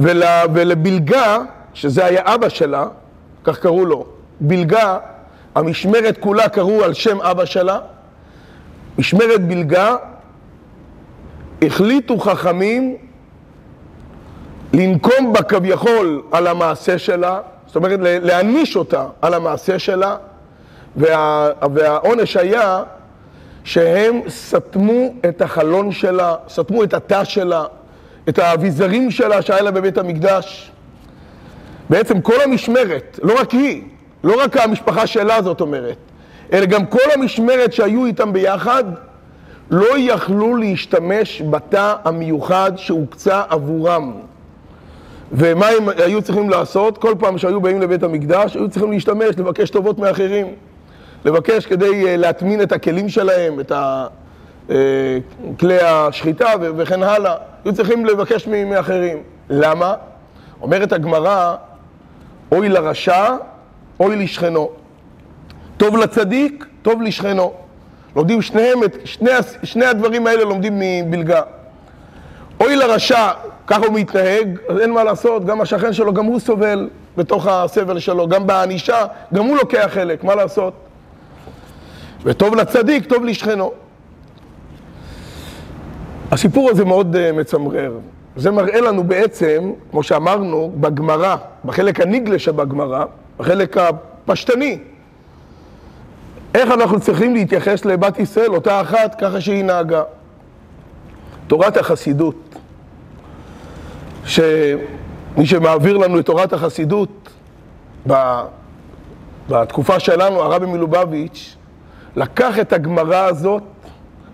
ול, 0.00 0.22
ולבלגה, 0.54 1.38
שזה 1.74 2.04
היה 2.04 2.22
אבא 2.24 2.48
שלה, 2.48 2.86
כך 3.44 3.58
קראו 3.58 3.84
לו, 3.84 4.06
בלגה, 4.40 4.98
המשמרת 5.54 6.18
כולה 6.20 6.48
קראו 6.48 6.84
על 6.84 6.94
שם 6.94 7.20
אבא 7.20 7.44
שלה, 7.44 7.78
משמרת 8.98 9.46
בלגה, 9.46 9.96
החליטו 11.62 12.18
חכמים 12.18 12.96
לנקום 14.72 15.32
בה 15.32 15.42
כביכול 15.42 16.22
על 16.32 16.46
המעשה 16.46 16.98
שלה, 16.98 17.40
זאת 17.66 17.76
אומרת 17.76 18.00
להעניש 18.02 18.76
אותה 18.76 19.06
על 19.22 19.34
המעשה 19.34 19.78
שלה, 19.78 20.16
וה, 20.96 21.48
והעונש 21.74 22.36
היה 22.36 22.82
שהם 23.64 24.20
סתמו 24.28 25.14
את 25.28 25.42
החלון 25.42 25.92
שלה, 25.92 26.34
סתמו 26.48 26.84
את 26.84 26.94
התא 26.94 27.24
שלה, 27.24 27.64
את 28.28 28.38
האביזרים 28.38 29.10
שלה 29.10 29.42
שהיה 29.42 29.62
לה 29.62 29.70
בבית 29.70 29.98
המקדש. 29.98 30.72
בעצם 31.90 32.20
כל 32.20 32.40
המשמרת, 32.44 33.18
לא 33.22 33.40
רק 33.40 33.50
היא, 33.50 33.82
לא 34.24 34.42
רק 34.42 34.56
המשפחה 34.56 35.06
שלה 35.06 35.42
זאת 35.42 35.60
אומרת, 35.60 35.96
אלא 36.52 36.66
גם 36.66 36.86
כל 36.86 37.10
המשמרת 37.14 37.72
שהיו 37.72 38.06
איתם 38.06 38.32
ביחד, 38.32 38.84
לא 39.70 39.98
יכלו 39.98 40.56
להשתמש 40.56 41.42
בתא 41.42 41.94
המיוחד 42.04 42.72
שהוקצה 42.76 43.42
עבורם. 43.48 44.12
ומה 45.32 45.66
הם 45.68 45.88
היו 45.88 46.22
צריכים 46.22 46.50
לעשות? 46.50 46.98
כל 46.98 47.14
פעם 47.18 47.38
שהיו 47.38 47.60
באים 47.60 47.80
לבית 47.80 48.02
המקדש, 48.02 48.54
היו 48.56 48.68
צריכים 48.68 48.92
להשתמש, 48.92 49.38
לבקש 49.38 49.70
טובות 49.70 49.98
מאחרים. 49.98 50.46
לבקש 51.24 51.66
כדי 51.66 52.08
אה, 52.08 52.16
להטמין 52.16 52.62
את 52.62 52.72
הכלים 52.72 53.08
שלהם, 53.08 53.60
את 53.60 53.72
אה, 53.72 55.18
כלי 55.60 55.78
השחיטה 55.82 56.48
וכן 56.60 57.02
הלאה. 57.02 57.36
היו 57.64 57.74
צריכים 57.74 58.06
לבקש 58.06 58.46
מאחרים. 58.46 59.22
למה? 59.50 59.94
אומרת 60.62 60.92
הגמרא, 60.92 61.54
אוי 62.52 62.68
לרשע, 62.68 63.36
אוי 64.00 64.16
לשכנו. 64.16 64.70
טוב 65.76 65.96
לצדיק, 65.96 66.66
טוב 66.82 67.02
לשכנו. 67.02 67.52
לומדים 68.16 68.42
שניהם, 68.42 68.84
את, 68.84 68.96
שני, 69.04 69.30
שני 69.62 69.86
הדברים 69.86 70.26
האלה 70.26 70.44
לומדים 70.44 70.78
מבלגה. 70.78 71.42
אוי 72.60 72.76
לרשע, 72.76 73.30
ככה 73.66 73.86
הוא 73.86 73.94
מתנהג, 73.94 74.58
אז 74.68 74.78
אין 74.78 74.90
מה 74.90 75.04
לעשות, 75.04 75.44
גם 75.44 75.60
השכן 75.60 75.92
שלו, 75.92 76.14
גם 76.14 76.24
הוא 76.24 76.40
סובל 76.40 76.88
בתוך 77.16 77.46
הסבל 77.46 77.98
שלו, 77.98 78.28
גם 78.28 78.46
בענישה, 78.46 79.06
גם 79.34 79.46
הוא 79.46 79.56
לוקח 79.56 79.88
חלק, 79.90 80.24
מה 80.24 80.34
לעשות? 80.34 80.74
וטוב 82.22 82.54
לצדיק, 82.54 83.06
טוב 83.06 83.24
לשכנו. 83.24 83.72
הסיפור 86.30 86.70
הזה 86.70 86.84
מאוד 86.84 87.16
uh, 87.16 87.36
מצמרר. 87.36 87.92
זה 88.36 88.50
מראה 88.50 88.80
לנו 88.80 89.04
בעצם, 89.04 89.72
כמו 89.90 90.02
שאמרנו, 90.02 90.72
בגמרא, 90.80 91.36
בחלק 91.64 92.00
הניגלה 92.00 92.38
שבגמרא, 92.38 93.04
בחלק 93.40 93.76
הפשטני, 93.76 94.78
איך 96.54 96.70
אנחנו 96.70 97.00
צריכים 97.00 97.34
להתייחס 97.34 97.84
לבת 97.84 98.18
ישראל, 98.18 98.54
אותה 98.54 98.80
אחת, 98.80 99.16
ככה 99.20 99.40
שהיא 99.40 99.64
נהגה. 99.64 100.02
תורת 101.46 101.76
החסידות, 101.76 102.54
שמי 104.24 105.44
שמעביר 105.44 105.96
לנו 105.96 106.18
את 106.18 106.26
תורת 106.26 106.52
החסידות 106.52 107.30
בתקופה 109.48 110.00
שלנו, 110.00 110.42
הרבי 110.42 110.66
מלובביץ', 110.66 111.56
לקח 112.16 112.58
את 112.58 112.72
הגמרא 112.72 113.24
הזאת 113.26 113.62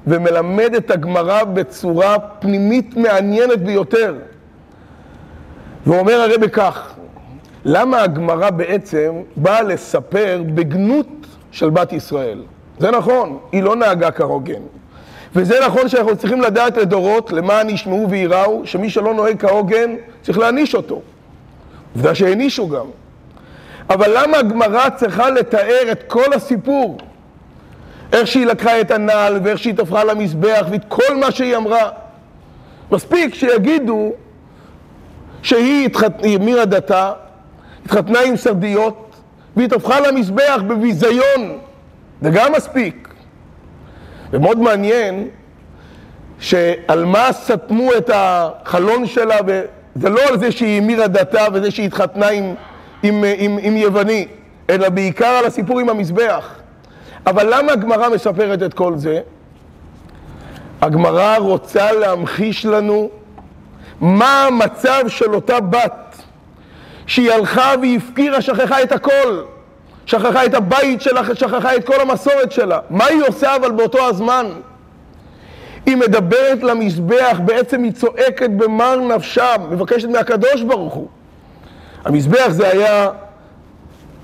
ומלמד 0.07 0.75
את 0.77 0.91
הגמרא 0.91 1.45
בצורה 1.45 2.19
פנימית 2.19 2.97
מעניינת 2.97 3.63
ביותר. 3.63 4.15
ואומר 5.87 6.15
הרבי 6.15 6.51
כך, 6.51 6.97
למה 7.69 8.03
הגמרא 8.03 8.51
בעצם 8.51 9.23
באה 9.37 9.63
לספר 9.63 10.43
בגנות 10.55 11.27
של 11.53 11.71
בת 11.71 11.93
ישראל? 11.93 12.43
זה 12.79 12.91
נכון, 12.91 13.39
היא 13.53 13.63
לא 13.63 13.77
נהגה 13.77 14.11
כהוגן. 14.11 14.61
וזה 15.35 15.55
נכון 15.67 15.89
שאנחנו 15.89 16.17
צריכים 16.17 16.41
לדעת 16.41 16.77
לדורות, 16.77 17.33
למען 17.33 17.71
ישמעו 17.71 18.11
וייראו, 18.11 18.63
שמי 18.65 18.91
שלא 18.91 19.15
נוהג 19.15 19.41
כהוגן, 19.41 19.95
צריך 20.23 20.39
להעניש 20.39 20.75
אותו. 20.75 21.03
עובדה 21.95 22.15
שהענישו 22.15 22.69
גם. 22.69 22.87
אבל 23.91 24.11
למה 24.15 24.39
הגמרא 24.39 24.89
צריכה 24.89 25.31
לתאר 25.31 25.93
את 25.93 26.03
כל 26.07 26.33
הסיפור? 26.35 26.99
איך 28.13 28.27
שהיא 28.27 28.47
לקחה 28.47 28.81
את 28.81 28.91
הנעל, 28.91 29.41
ואיך 29.45 29.59
שהיא 29.59 29.75
תפרה 29.75 30.05
למזבח, 30.05 30.67
ואת 30.71 30.85
כל 30.89 31.17
מה 31.21 31.31
שהיא 31.31 31.57
אמרה. 31.57 31.89
מספיק 32.93 33.35
שיגידו 33.35 34.13
שהיא 35.43 35.89
המירה 36.23 36.65
דתה, 36.65 37.13
התחתנה 37.87 38.21
עם 38.21 38.37
סרדיות, 38.37 39.17
והיא 39.57 39.69
תפחה 39.69 40.01
למזבח 40.01 40.63
בביזיון. 40.67 41.59
זה 42.23 42.31
גם 42.31 42.53
מספיק. 42.53 43.09
ומאוד 44.31 44.59
מעניין 44.59 45.29
שעל 46.39 47.05
מה 47.05 47.29
סתמו 47.33 47.91
את 47.99 48.11
החלון 48.15 49.07
שלה, 49.07 49.37
וזה 49.47 50.09
לא 50.09 50.21
על 50.29 50.39
זה 50.39 50.53
שהיא 50.53 50.83
המירה 50.83 51.07
דתה 51.07 51.47
וזה 51.53 51.71
שהיא 51.71 51.87
התחתנה 51.87 52.29
עם, 52.29 52.55
עם, 53.03 53.25
עם, 53.37 53.59
עם 53.61 53.77
יווני, 53.77 54.29
אלא 54.71 54.89
בעיקר 54.89 55.27
על 55.27 55.45
הסיפור 55.45 55.81
עם 55.81 55.89
המזבח. 55.89 56.55
אבל 57.27 57.55
למה 57.55 57.73
הגמרא 57.73 58.09
מספרת 58.09 58.63
את 58.63 58.75
כל 58.75 58.97
זה? 58.97 59.21
הגמרא 60.81 61.37
רוצה 61.37 61.93
להמחיש 61.93 62.67
לנו 62.67 63.11
מה 64.01 64.45
המצב 64.45 65.05
של 65.09 65.35
אותה 65.35 65.61
בת 65.61 66.06
שהיא 67.07 67.33
הלכה 67.33 67.73
והפקירה, 67.83 68.43
שכחה 68.43 68.83
את 68.83 68.93
הכל. 68.93 69.43
שכחה 70.07 70.45
את 70.45 70.55
הבית 70.55 71.03
שלה, 71.03 71.35
שכחה 71.35 71.77
את 71.77 71.87
כל 71.87 72.01
המסורת 72.01 72.53
שלה. 72.53 72.79
מה 72.91 73.05
היא 73.05 73.23
עושה 73.29 73.57
אבל 73.57 73.71
באותו 73.71 74.09
הזמן? 74.09 74.47
היא 75.87 75.97
מדברת 75.97 76.63
למזבח, 76.63 77.41
בעצם 77.45 77.83
היא 77.83 77.93
צועקת 77.93 78.51
במר 78.51 78.97
נפשה, 78.97 79.55
מבקשת 79.71 80.09
מהקדוש 80.09 80.63
ברוך 80.63 80.95
הוא. 80.95 81.09
המזבח 82.05 82.49
זה 82.49 82.69
היה 82.69 83.11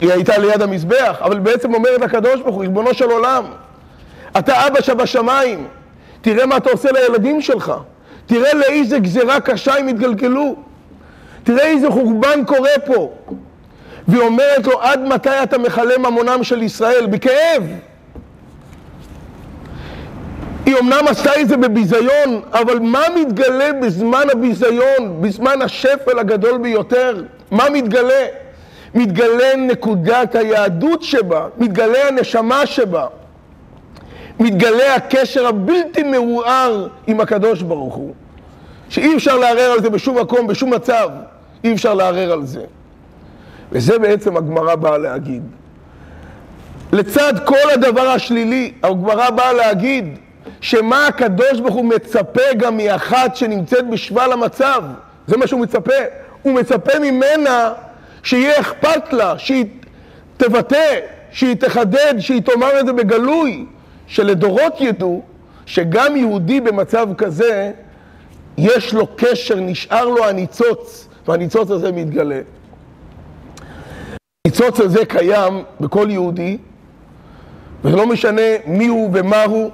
היא 0.01 0.13
הייתה 0.13 0.39
ליד 0.39 0.63
המזבח, 0.63 1.19
אבל 1.21 1.39
בעצם 1.39 1.75
אומרת 1.75 2.01
לקדוש 2.01 2.41
ברוך 2.41 2.55
הוא, 2.55 2.63
ריבונו 2.63 2.95
של 2.95 3.11
עולם, 3.11 3.45
אתה 4.39 4.67
אבא 4.67 4.81
שבשמיים, 4.81 5.67
תראה 6.21 6.47
מה 6.47 6.57
אתה 6.57 6.71
עושה 6.71 6.89
לילדים 6.93 7.41
שלך, 7.41 7.73
תראה 8.27 8.55
לאיזה 8.55 8.99
גזירה 8.99 9.41
קשה 9.41 9.75
הם 9.75 9.89
התגלגלו, 9.89 10.57
תראה 11.45 11.67
איזה 11.67 11.91
חורבן 11.91 12.45
קורה 12.47 12.71
פה. 12.87 13.13
והיא 14.09 14.23
אומרת 14.23 14.67
לו, 14.67 14.83
עד 14.83 15.01
מתי 15.01 15.43
אתה 15.43 15.59
מכלה 15.59 15.99
ממונם 15.99 16.45
של 16.45 16.63
ישראל? 16.63 17.07
בכאב. 17.07 17.63
היא 20.67 20.75
אמנם 20.81 21.09
עשתה 21.09 21.41
את 21.41 21.49
זה 21.49 21.57
בביזיון, 21.57 22.41
אבל 22.53 22.79
מה 22.79 23.03
מתגלה 23.17 23.73
בזמן 23.73 24.27
הביזיון, 24.33 25.21
בזמן 25.21 25.63
השפל 25.63 26.19
הגדול 26.19 26.59
ביותר? 26.59 27.23
מה 27.51 27.71
מתגלה? 27.71 28.27
מתגלה 28.95 29.57
נקודת 29.57 30.35
היהדות 30.35 31.03
שבה, 31.03 31.47
מתגלה 31.59 32.09
הנשמה 32.09 32.67
שבה, 32.67 33.07
מתגלה 34.41 34.95
הקשר 34.95 35.47
הבלתי 35.47 36.03
מעורער 36.03 36.89
עם 37.07 37.21
הקדוש 37.21 37.63
ברוך 37.63 37.95
הוא, 37.95 38.15
שאי 38.89 39.17
אפשר 39.17 39.39
לערער 39.39 39.73
על 39.73 39.83
זה 39.83 39.91
בשום 39.91 40.19
מקום, 40.19 40.47
בשום 40.47 40.75
מצב, 40.75 41.09
אי 41.65 41.73
אפשר 41.73 41.95
לערער 41.95 42.33
על 42.33 42.47
זה. 42.47 42.65
וזה 43.73 43.99
בעצם 43.99 44.37
הגמרא 44.37 44.75
באה 44.75 44.99
להגיד. 44.99 45.43
לצד 46.93 47.33
כל 47.45 47.71
הדבר 47.75 48.09
השלילי, 48.09 48.73
הגמרא 48.83 49.31
באה 49.31 49.53
להגיד 49.53 50.19
שמה 50.61 51.07
הקדוש 51.07 51.61
ברוך 51.61 51.75
הוא 51.75 51.85
מצפה 51.85 52.55
גם 52.59 52.77
מאחת 52.77 53.37
שנמצאת 53.37 53.91
בשבל 53.91 54.33
המצב, 54.33 54.83
זה 55.27 55.37
מה 55.37 55.47
שהוא 55.47 55.61
מצפה. 55.61 55.95
הוא 56.43 56.53
מצפה 56.53 56.99
ממנה 56.99 57.73
שיהיה 58.23 58.61
אכפת 58.61 59.13
לה, 59.13 59.39
שהיא 59.39 59.65
תבטא, 60.37 60.99
שהיא 61.31 61.57
תחדד, 61.57 62.15
שהיא 62.19 62.43
תאמר 62.43 62.81
את 62.81 62.87
זה 62.87 62.93
בגלוי, 62.93 63.67
שלדורות 64.07 64.81
ידעו 64.81 65.23
שגם 65.67 66.17
יהודי 66.17 66.61
במצב 66.61 67.09
כזה, 67.19 67.71
יש 68.59 68.95
לו 68.95 69.07
קשר, 69.17 69.55
נשאר 69.61 70.05
לו 70.05 70.25
הניצוץ, 70.25 71.09
והניצוץ 71.29 71.71
הזה 71.71 71.93
מתגלה. 71.93 72.41
הניצוץ 74.47 74.81
הזה 74.81 75.07
קיים 75.07 75.63
בכל 75.81 76.07
יהודי, 76.11 76.59
וזה 77.85 77.97
לא 77.97 78.07
משנה 78.07 78.43
מי 78.67 78.87
הוא 78.87 79.11
ומה 79.13 79.45
הוא. 79.45 79.71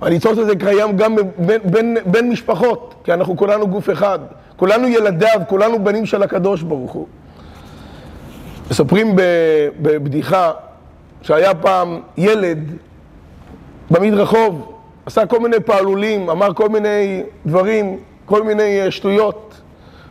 הניצוץ 0.00 0.38
הזה 0.38 0.56
קיים 0.56 0.96
גם 0.96 1.16
בין, 1.38 1.58
בין, 1.64 1.96
בין 2.06 2.30
משפחות, 2.30 2.94
כי 3.04 3.12
אנחנו 3.12 3.36
כולנו 3.36 3.68
גוף 3.68 3.90
אחד. 3.90 4.18
כולנו 4.56 4.88
ילדיו, 4.88 5.40
כולנו 5.48 5.84
בנים 5.84 6.06
של 6.06 6.22
הקדוש 6.22 6.62
ברוך 6.62 6.92
הוא. 6.92 7.06
מספרים 8.70 9.16
בבדיחה 9.82 10.52
שהיה 11.22 11.54
פעם 11.54 12.00
ילד 12.16 12.58
במדרחוב, 13.90 14.72
עשה 15.06 15.26
כל 15.26 15.40
מיני 15.40 15.60
פעלולים, 15.60 16.30
אמר 16.30 16.54
כל 16.54 16.68
מיני 16.68 17.22
דברים, 17.46 17.98
כל 18.24 18.42
מיני 18.42 18.80
אה, 18.80 18.90
שטויות, 18.90 19.51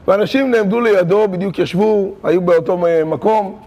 ואנשים 0.08 0.52
נעמדו 0.52 0.82
לידו, 0.82 1.28
בדיוק 1.28 1.60
ישבו, 1.60 2.12
היו 2.24 2.42
באותו 2.42 2.78
מקום, 3.06 3.60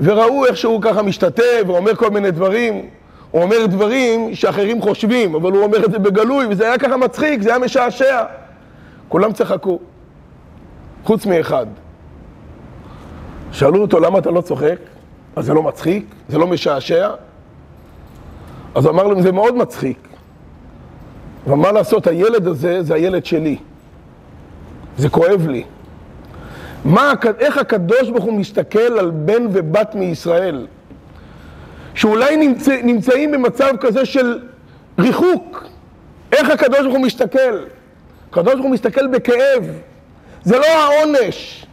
וראו 0.00 0.46
איך 0.46 0.56
שהוא 0.56 0.82
ככה 0.82 1.02
משתתף 1.02 1.62
ואומר 1.66 1.94
כל 1.94 2.10
מיני 2.10 2.30
דברים. 2.30 2.88
הוא 3.30 3.42
אומר 3.42 3.66
דברים 3.66 4.34
שאחרים 4.34 4.82
חושבים, 4.82 5.34
אבל 5.34 5.52
הוא 5.52 5.62
אומר 5.62 5.84
את 5.84 5.90
זה 5.90 5.98
בגלוי, 5.98 6.46
וזה 6.50 6.64
היה 6.64 6.78
ככה 6.78 6.96
מצחיק, 6.96 7.42
זה 7.42 7.50
היה 7.50 7.58
משעשע. 7.58 8.24
כולם 9.08 9.32
צחקו, 9.32 9.78
חוץ 11.04 11.26
מאחד. 11.26 11.66
שאלו 13.52 13.82
אותו, 13.82 14.00
למה 14.00 14.18
אתה 14.18 14.30
לא 14.30 14.40
צוחק? 14.40 14.76
אז 15.36 15.44
זה 15.44 15.54
לא 15.54 15.62
מצחיק? 15.62 16.04
זה 16.28 16.38
לא 16.38 16.46
משעשע? 16.46 17.10
אז 18.74 18.86
אמר 18.86 19.06
להם, 19.06 19.22
זה 19.22 19.32
מאוד 19.32 19.56
מצחיק. 19.56 20.08
אבל 21.46 21.54
מה 21.56 21.72
לעשות, 21.72 22.06
הילד 22.06 22.46
הזה 22.46 22.82
זה 22.82 22.94
הילד 22.94 23.24
שלי. 23.24 23.56
זה 24.96 25.08
כואב 25.08 25.46
לי. 25.48 25.64
מה, 26.84 27.12
איך 27.38 27.58
הקדוש 27.58 28.10
ברוך 28.10 28.24
הוא 28.24 28.32
מסתכל 28.32 28.98
על 28.98 29.10
בן 29.10 29.46
ובת 29.52 29.94
מישראל, 29.94 30.66
שאולי 31.94 32.36
נמצא, 32.36 32.80
נמצאים 32.82 33.32
במצב 33.32 33.76
כזה 33.80 34.06
של 34.06 34.38
ריחוק. 34.98 35.64
איך 36.32 36.50
הקדוש 36.50 36.80
ברוך 36.80 36.94
הוא 36.94 37.04
מסתכל? 37.04 37.64
הקדוש 38.30 38.54
ברוך 38.54 38.64
הוא 38.64 38.72
מסתכל 38.72 39.06
בכאב. 39.06 39.70
זה 40.44 40.58
לא 40.58 40.66
העונש. 40.66 41.66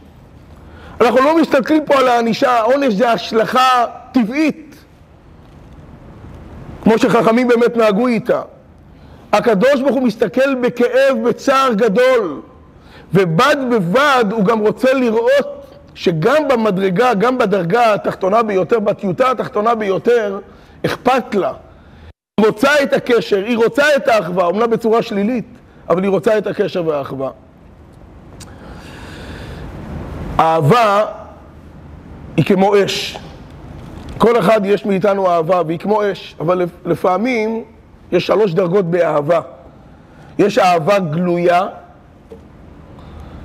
אנחנו 1.00 1.20
לא 1.20 1.40
מסתכלים 1.40 1.84
פה 1.84 1.98
על 1.98 2.08
הענישה, 2.08 2.50
העונש 2.50 2.94
זה 2.94 3.10
השלכה 3.10 3.84
טבעית, 4.12 4.76
כמו 6.82 6.98
שחכמים 6.98 7.48
באמת 7.48 7.76
נהגו 7.76 8.06
איתה. 8.06 8.42
הקדוש 9.32 9.80
ברוך 9.80 9.94
הוא 9.94 10.02
מסתכל 10.02 10.54
בכאב, 10.54 11.28
בצער 11.28 11.72
גדול, 11.72 12.40
ובד 13.14 13.56
בבד 13.70 14.24
הוא 14.30 14.44
גם 14.44 14.60
רוצה 14.60 14.92
לראות 14.92 15.66
שגם 15.94 16.48
במדרגה, 16.48 17.14
גם 17.14 17.38
בדרגה 17.38 17.94
התחתונה 17.94 18.42
ביותר, 18.42 18.80
בטיוטה 18.80 19.30
התחתונה 19.30 19.74
ביותר, 19.74 20.38
אכפת 20.86 21.34
לה. 21.34 21.52
היא 22.40 22.46
רוצה 22.46 22.70
את 22.82 22.92
הקשר, 22.92 23.44
היא 23.46 23.56
רוצה 23.56 23.84
את 23.96 24.08
האחווה, 24.08 24.44
אומנם 24.44 24.70
בצורה 24.70 25.02
שלילית, 25.02 25.46
אבל 25.90 26.02
היא 26.02 26.10
רוצה 26.10 26.38
את 26.38 26.46
הקשר 26.46 26.86
והאחווה. 26.86 27.30
אהבה 30.40 31.04
היא 32.36 32.44
כמו 32.44 32.84
אש. 32.84 33.18
כל 34.18 34.38
אחד 34.38 34.60
יש 34.64 34.86
מאיתנו 34.86 35.30
אהבה 35.30 35.62
והיא 35.66 35.78
כמו 35.78 36.12
אש, 36.12 36.36
אבל 36.40 36.66
לפעמים 36.84 37.64
יש 38.12 38.26
שלוש 38.26 38.54
דרגות 38.54 38.84
באהבה. 38.84 39.40
יש 40.38 40.58
אהבה 40.58 40.98
גלויה, 40.98 41.66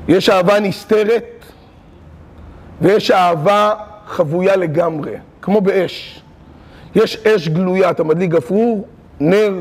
יש 0.09 0.29
אהבה 0.29 0.59
נסתרת 0.59 1.45
ויש 2.81 3.11
אהבה 3.11 3.73
חבויה 4.07 4.55
לגמרי, 4.55 5.13
כמו 5.41 5.61
באש. 5.61 6.21
יש 6.95 7.25
אש 7.25 7.47
גלויה, 7.47 7.91
אתה 7.91 8.03
מדליק 8.03 8.31
גפרור, 8.31 8.87
נר, 9.19 9.53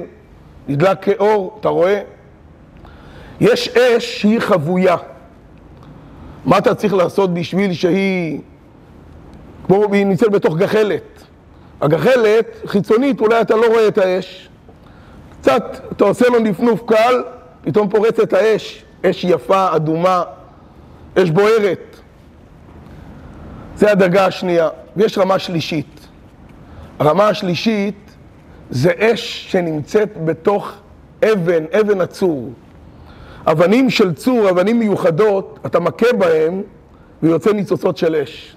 נדלק 0.69 1.03
כאור, 1.03 1.57
אתה 1.61 1.69
רואה? 1.69 2.01
יש 3.41 3.69
אש 3.69 4.21
שהיא 4.21 4.41
חבויה. 4.41 4.97
מה 6.45 6.59
אתה 6.59 6.75
צריך 6.75 6.95
לעשות 6.95 7.35
בשביל 7.35 7.73
שהיא, 7.73 8.41
כמו 9.67 9.85
היא 9.93 10.07
נמצאת 10.07 10.31
בתוך 10.31 10.57
גחלת. 10.57 11.23
הגחלת, 11.81 12.47
חיצונית, 12.67 13.21
אולי 13.21 13.41
אתה 13.41 13.57
לא 13.57 13.67
רואה 13.67 13.89
את 13.89 13.99
האש. 13.99 14.49
קצת, 15.41 15.81
אתה 15.93 16.05
עושה 16.05 16.29
לו 16.29 16.39
נפנוף 16.39 16.83
קל, 16.87 17.23
פתאום 17.63 17.89
פורצת 17.89 18.33
האש. 18.33 18.85
אש 19.05 19.25
יפה, 19.25 19.77
אדומה, 19.77 20.23
אש 21.23 21.31
בוערת. 21.31 21.97
זה 23.77 23.93
הדרגה 23.93 24.27
השנייה. 24.27 24.69
ויש 24.97 25.19
רמה 25.19 25.39
שלישית. 25.39 26.09
הרמה 26.99 27.29
השלישית 27.29 27.95
זה 28.71 28.93
אש 28.99 29.47
שנמצאת 29.53 30.25
בתוך 30.25 30.73
אבן, 31.33 31.65
אבן 31.81 32.01
הצור. 32.01 32.53
אבנים 33.47 33.91
של 33.91 34.15
צור, 34.15 34.51
אבנים 34.51 34.79
מיוחדות, 34.79 35.59
אתה 35.67 35.81
מכה 35.81 36.13
בהם 36.19 36.63
ויוצא 37.23 37.53
ניצוצות 37.53 37.97
של 37.97 38.17
אש. 38.17 38.57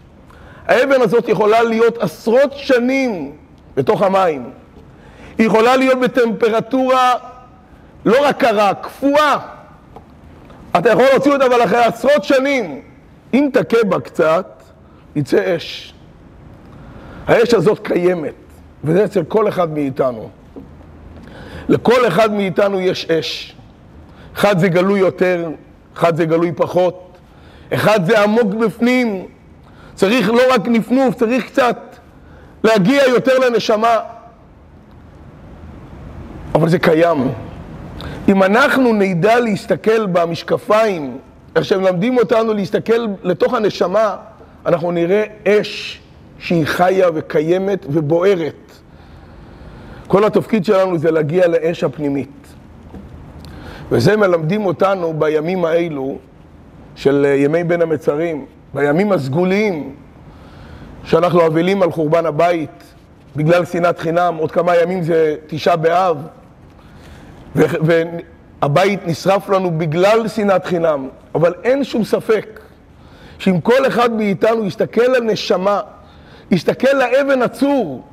האבן 0.68 1.02
הזאת 1.02 1.30
יכולה 1.30 1.64
להיות 1.64 1.98
עשרות 1.98 2.54
שנים 2.56 3.32
בתוך 3.76 4.02
המים. 4.02 4.50
היא 5.38 5.48
יכולה 5.48 5.78
להיות 5.78 6.00
בטמפרטורה 6.00 7.14
לא 8.06 8.28
רק 8.28 8.38
קרה, 8.38 8.74
קפואה. 8.74 9.38
אתה 10.80 10.90
יכול 10.90 11.06
להוציא 11.12 11.32
אותה, 11.32 11.46
אבל 11.46 11.64
אחרי 11.64 11.84
עשרות 11.84 12.24
שנים, 12.24 12.82
אם 13.34 13.50
תכה 13.54 13.84
בה 13.90 14.00
קצת, 14.00 14.64
יצא 15.16 15.56
אש. 15.56 15.94
האש 17.28 17.54
הזאת 17.54 17.80
קיימת, 17.88 18.34
וזה 18.84 19.06
אצל 19.06 19.24
כל 19.24 19.48
אחד 19.48 19.74
מאיתנו. 19.74 20.30
לכל 21.70 22.08
אחד 22.08 22.34
מאיתנו 22.34 22.80
יש 22.80 23.12
אש. 23.12 23.56
אחד 24.36 24.60
זה 24.60 24.70
גלוי 24.70 25.00
יותר, 25.00 25.50
אחד 25.94 26.16
זה 26.16 26.26
גלוי 26.26 26.52
פחות, 26.52 27.18
אחד 27.74 28.06
זה 28.06 28.24
עמוק 28.24 28.54
בפנים. 28.54 29.26
צריך 29.96 30.30
לא 30.30 30.42
רק 30.54 30.68
נפנוף, 30.68 31.16
צריך 31.16 31.46
קצת 31.46 31.78
להגיע 32.64 33.04
יותר 33.08 33.40
לנשמה. 33.40 33.98
אבל 36.56 36.70
זה 36.70 36.80
קיים. 36.80 37.32
אם 38.28 38.44
אנחנו 38.44 38.94
נדע 38.94 39.40
להסתכל 39.40 40.06
במשקפיים, 40.06 41.18
איך 41.56 41.66
שהם 41.66 41.82
מלמדים 41.82 42.18
אותנו 42.18 42.54
להסתכל 42.54 43.08
לתוך 43.24 43.54
הנשמה, 43.54 44.16
אנחנו 44.66 44.92
נראה 44.92 45.24
אש 45.48 46.02
שהיא 46.40 46.66
חיה 46.66 47.08
וקיימת 47.14 47.86
ובוערת. 47.90 48.72
כל 50.08 50.24
התפקיד 50.24 50.66
שלנו 50.66 50.98
זה 50.98 51.12
להגיע 51.12 51.48
לאש 51.48 51.84
הפנימית. 51.84 52.48
וזה 53.92 54.18
מלמדים 54.18 54.66
אותנו 54.66 55.14
בימים 55.14 55.66
האלו 55.66 56.18
של 56.96 57.26
ימי 57.38 57.64
בין 57.64 57.82
המצרים, 57.82 58.46
בימים 58.74 59.12
הסגוליים, 59.12 59.96
שאנחנו 61.04 61.48
אבלים 61.48 61.82
על 61.82 61.92
חורבן 61.92 62.26
הבית 62.26 62.84
בגלל 63.36 63.66
שנאת 63.66 64.00
חינם, 64.00 64.36
עוד 64.40 64.52
כמה 64.52 64.76
ימים 64.76 65.04
זה 65.04 65.36
תשעה 65.48 65.76
באב, 65.76 66.18
והבית 67.56 69.08
נשרף 69.08 69.50
לנו 69.50 69.78
בגלל 69.78 70.28
שנאת 70.28 70.66
חינם, 70.66 71.10
אבל 71.36 71.54
אין 71.64 71.84
שום 71.84 72.04
ספק 72.04 72.60
שאם 73.40 73.62
כל 73.62 73.88
אחד 73.88 74.12
מאיתנו 74.12 74.66
יסתכל 74.66 75.16
על 75.16 75.24
נשמה, 75.24 75.80
יסתכל 76.52 76.94
לאבן 76.94 77.42
הצור, 77.42 78.04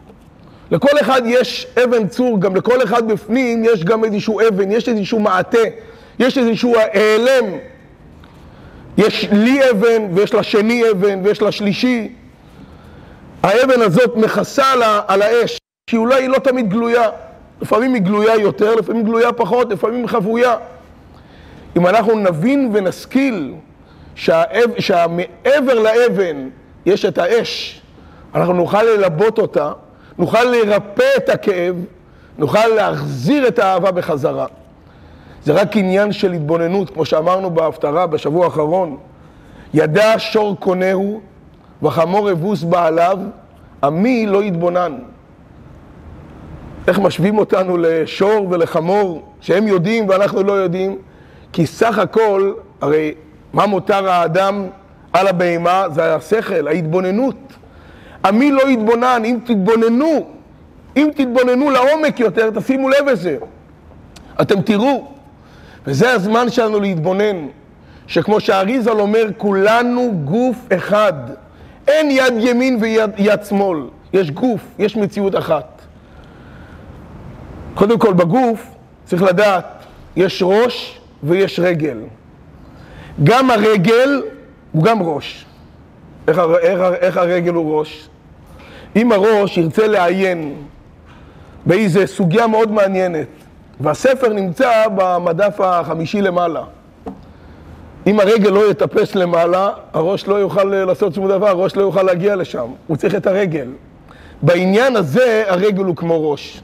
לכל 0.71 1.01
אחד 1.01 1.23
יש 1.25 1.67
אבן 1.85 2.09
צור, 2.09 2.41
גם 2.41 2.57
לכל 2.57 2.83
אחד 2.85 3.09
בפנים 3.09 3.65
יש 3.65 3.85
גם 3.85 4.05
איזשהו 4.05 4.41
אבן, 4.49 4.73
יש 4.73 4.89
איזשהו 4.89 5.21
מעטה, 5.21 5.59
יש 6.19 6.39
איזשהו 6.39 6.75
העלם. 6.77 7.45
יש 8.99 9.29
לי 9.33 9.71
אבן, 9.71 10.09
ויש 10.15 10.35
לשני 10.35 10.91
אבן, 10.91 11.21
ויש 11.25 11.43
לשלישי. 11.43 12.13
האבן 13.43 13.83
הזאת 13.83 14.17
מכסה 14.17 14.65
על 15.09 15.23
האש, 15.23 15.59
שהיא 15.91 15.99
אולי 15.99 16.29
לא 16.29 16.39
תמיד 16.39 16.69
גלויה. 16.69 17.09
לפעמים 17.63 17.95
היא 17.95 18.03
גלויה 18.03 18.35
יותר, 18.35 18.75
לפעמים 18.75 19.05
גלויה 19.05 19.33
פחות, 19.33 19.73
לפעמים 19.73 20.07
חבויה. 20.07 20.57
אם 21.77 21.87
אנחנו 21.87 22.19
נבין 22.19 22.71
ונשכיל 22.73 23.55
שהאב, 24.15 24.71
שהמעבר 24.79 25.79
לאבן 25.83 26.49
יש 26.87 27.05
את 27.05 27.19
האש, 27.19 27.81
אנחנו 28.35 28.53
נוכל 28.53 28.83
ללבות 28.83 29.39
אותה, 29.39 29.73
נוכל 30.19 30.45
לרפא 30.45 31.09
את 31.17 31.29
הכאב, 31.29 31.77
נוכל 32.39 32.67
להחזיר 32.67 33.49
את 33.49 33.59
האהבה 33.59 33.91
בחזרה. 33.91 34.47
זה 35.45 35.53
רק 35.53 35.77
עניין 35.77 36.13
של 36.13 36.33
התבוננות, 36.33 36.91
כמו 36.91 37.05
שאמרנו 37.05 37.51
בהפטרה 37.51 38.07
בשבוע 38.07 38.45
האחרון. 38.45 38.97
ידע 39.75 40.15
שור 40.19 40.57
קונהו 40.61 41.21
וחמור 41.83 42.31
אבוס 42.31 42.63
בעליו, 42.63 43.19
עמי 43.85 44.27
לא 44.27 44.43
יתבונן. 44.43 44.99
איך 46.87 46.99
משווים 46.99 47.39
אותנו 47.39 47.77
לשור 47.77 48.47
ולחמור, 48.51 49.23
שהם 49.41 49.67
יודעים 49.67 50.09
ואנחנו 50.09 50.43
לא 50.43 50.53
יודעים? 50.53 50.99
כי 51.53 51.67
סך 51.67 51.99
הכל, 51.99 52.53
הרי 52.81 53.15
מה 53.53 53.67
מותר 53.67 54.09
האדם 54.11 54.67
על 55.13 55.27
הבהמה? 55.27 55.85
זה 55.91 56.15
השכל, 56.15 56.69
ההתבוננות. 56.69 57.37
עמי 58.25 58.51
לא 58.51 58.69
יתבונן, 58.69 59.23
אם 59.25 59.39
תתבוננו, 59.45 60.27
אם 60.97 61.09
תתבוננו 61.15 61.71
לעומק 61.71 62.21
יותר, 62.21 62.51
תשימו 62.51 62.89
לב 62.89 63.09
לזה. 63.09 63.37
אתם 64.41 64.63
תראו, 64.63 65.07
וזה 65.87 66.13
הזמן 66.13 66.51
שלנו 66.51 66.81
להתבונן, 66.81 67.47
שכמו 68.07 68.41
שהאריזל 68.41 69.01
אומר, 69.01 69.25
כולנו 69.37 70.13
גוף 70.25 70.57
אחד. 70.73 71.13
אין 71.89 72.11
יד 72.11 72.35
ימין 72.39 72.79
ויד 72.81 73.45
שמאל, 73.49 73.79
יש 74.13 74.31
גוף, 74.31 74.61
יש 74.79 74.97
מציאות 74.97 75.37
אחת. 75.39 75.78
קודם 77.79 77.99
כל 77.99 78.13
בגוף 78.13 78.67
צריך 79.05 79.23
לדעת, 79.23 79.65
יש 80.17 80.43
ראש 80.47 81.01
ויש 81.23 81.61
רגל. 81.61 81.99
גם 83.25 83.51
הרגל 83.51 84.23
הוא 84.73 84.85
גם 84.85 85.03
ראש. 85.03 85.45
איך, 86.29 86.41
איך, 86.61 86.81
איך 87.01 87.17
הרגל 87.17 87.55
הוא 87.55 87.79
ראש? 87.79 88.09
אם 88.97 89.13
הראש 89.13 89.59
ירצה 89.59 89.87
לעיין 89.87 90.55
באיזה 91.67 92.07
סוגיה 92.07 92.47
מאוד 92.47 92.73
מעניינת, 92.73 93.27
והספר 93.81 94.33
נמצא 94.33 94.85
במדף 94.97 95.61
החמישי 95.61 96.23
למעלה. 96.23 96.63
אם 98.07 98.21
הרגל 98.21 98.51
לא 98.51 98.71
יטפס 98.71 99.15
למעלה, 99.15 99.71
הראש 99.93 100.27
לא 100.27 100.35
יוכל 100.35 100.65
לעשות 100.65 101.15
שום 101.15 101.29
דבר, 101.29 101.49
הראש 101.49 101.77
לא 101.77 101.83
יוכל 101.83 102.03
להגיע 102.03 102.37
לשם. 102.37 102.67
הוא 102.87 102.97
צריך 102.97 103.15
את 103.15 103.27
הרגל. 103.27 103.69
בעניין 104.43 104.97
הזה, 104.97 105.45
הרגל 105.47 105.85
הוא 105.85 105.97
כמו 105.97 106.31
ראש. 106.31 106.63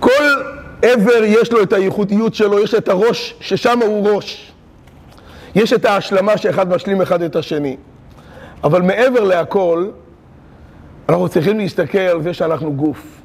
כל 0.00 0.42
עבר 0.82 1.24
יש 1.24 1.52
לו 1.52 1.62
את 1.62 1.72
הייחודיות 1.72 2.34
שלו, 2.34 2.58
יש 2.58 2.74
את 2.74 2.88
הראש, 2.88 3.34
ששם 3.40 3.78
הוא 3.82 4.08
ראש. 4.08 4.52
יש 5.54 5.72
את 5.72 5.84
ההשלמה 5.84 6.38
שאחד 6.38 6.68
משלים 6.68 7.02
אחד 7.02 7.22
את 7.22 7.36
השני. 7.36 7.76
אבל 8.64 8.82
מעבר 8.82 9.24
להכל, 9.24 9.88
אנחנו 11.08 11.28
צריכים 11.28 11.58
להסתכל 11.58 11.98
על 11.98 12.22
זה 12.22 12.34
שאנחנו 12.34 12.72
גוף. 12.72 13.20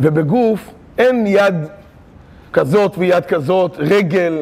ובגוף 0.00 0.70
אין 0.98 1.26
יד 1.26 1.54
כזאת 2.52 2.94
ויד 2.98 3.26
כזאת, 3.26 3.76
רגל, 3.78 4.38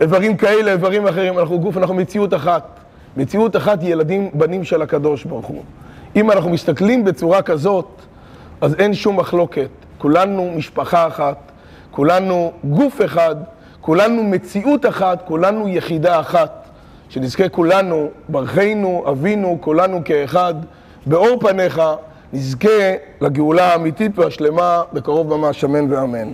איברים 0.00 0.36
כאלה, 0.36 0.72
איברים 0.72 1.06
אחרים. 1.06 1.38
אנחנו 1.38 1.60
גוף, 1.60 1.76
אנחנו 1.76 1.94
מציאות 1.94 2.34
אחת. 2.34 2.80
מציאות 3.16 3.56
אחת 3.56 3.78
ילדים, 3.82 4.30
בנים 4.34 4.64
של 4.64 4.82
הקדוש 4.82 5.24
ברוך 5.24 5.46
הוא. 5.46 5.62
אם 6.16 6.30
אנחנו 6.30 6.50
מסתכלים 6.50 7.04
בצורה 7.04 7.42
כזאת, 7.42 7.86
אז 8.60 8.74
אין 8.74 8.94
שום 8.94 9.20
מחלוקת. 9.20 9.68
כולנו 10.02 10.52
משפחה 10.56 11.06
אחת, 11.06 11.36
כולנו 11.90 12.52
גוף 12.64 13.00
אחד, 13.04 13.36
כולנו 13.80 14.22
מציאות 14.22 14.86
אחת, 14.86 15.22
כולנו 15.26 15.68
יחידה 15.68 16.20
אחת. 16.20 16.68
שנזכה 17.08 17.48
כולנו, 17.48 18.08
ברכנו, 18.28 19.04
אבינו, 19.10 19.58
כולנו 19.60 20.00
כאחד, 20.04 20.54
באור 21.06 21.40
פניך, 21.40 21.82
נזכה 22.32 22.92
לגאולה 23.20 23.72
האמיתית 23.72 24.18
והשלמה 24.18 24.82
בקרוב 24.92 25.36
ממש, 25.36 25.64
אמן 25.64 25.92
ואמן. 25.92 26.28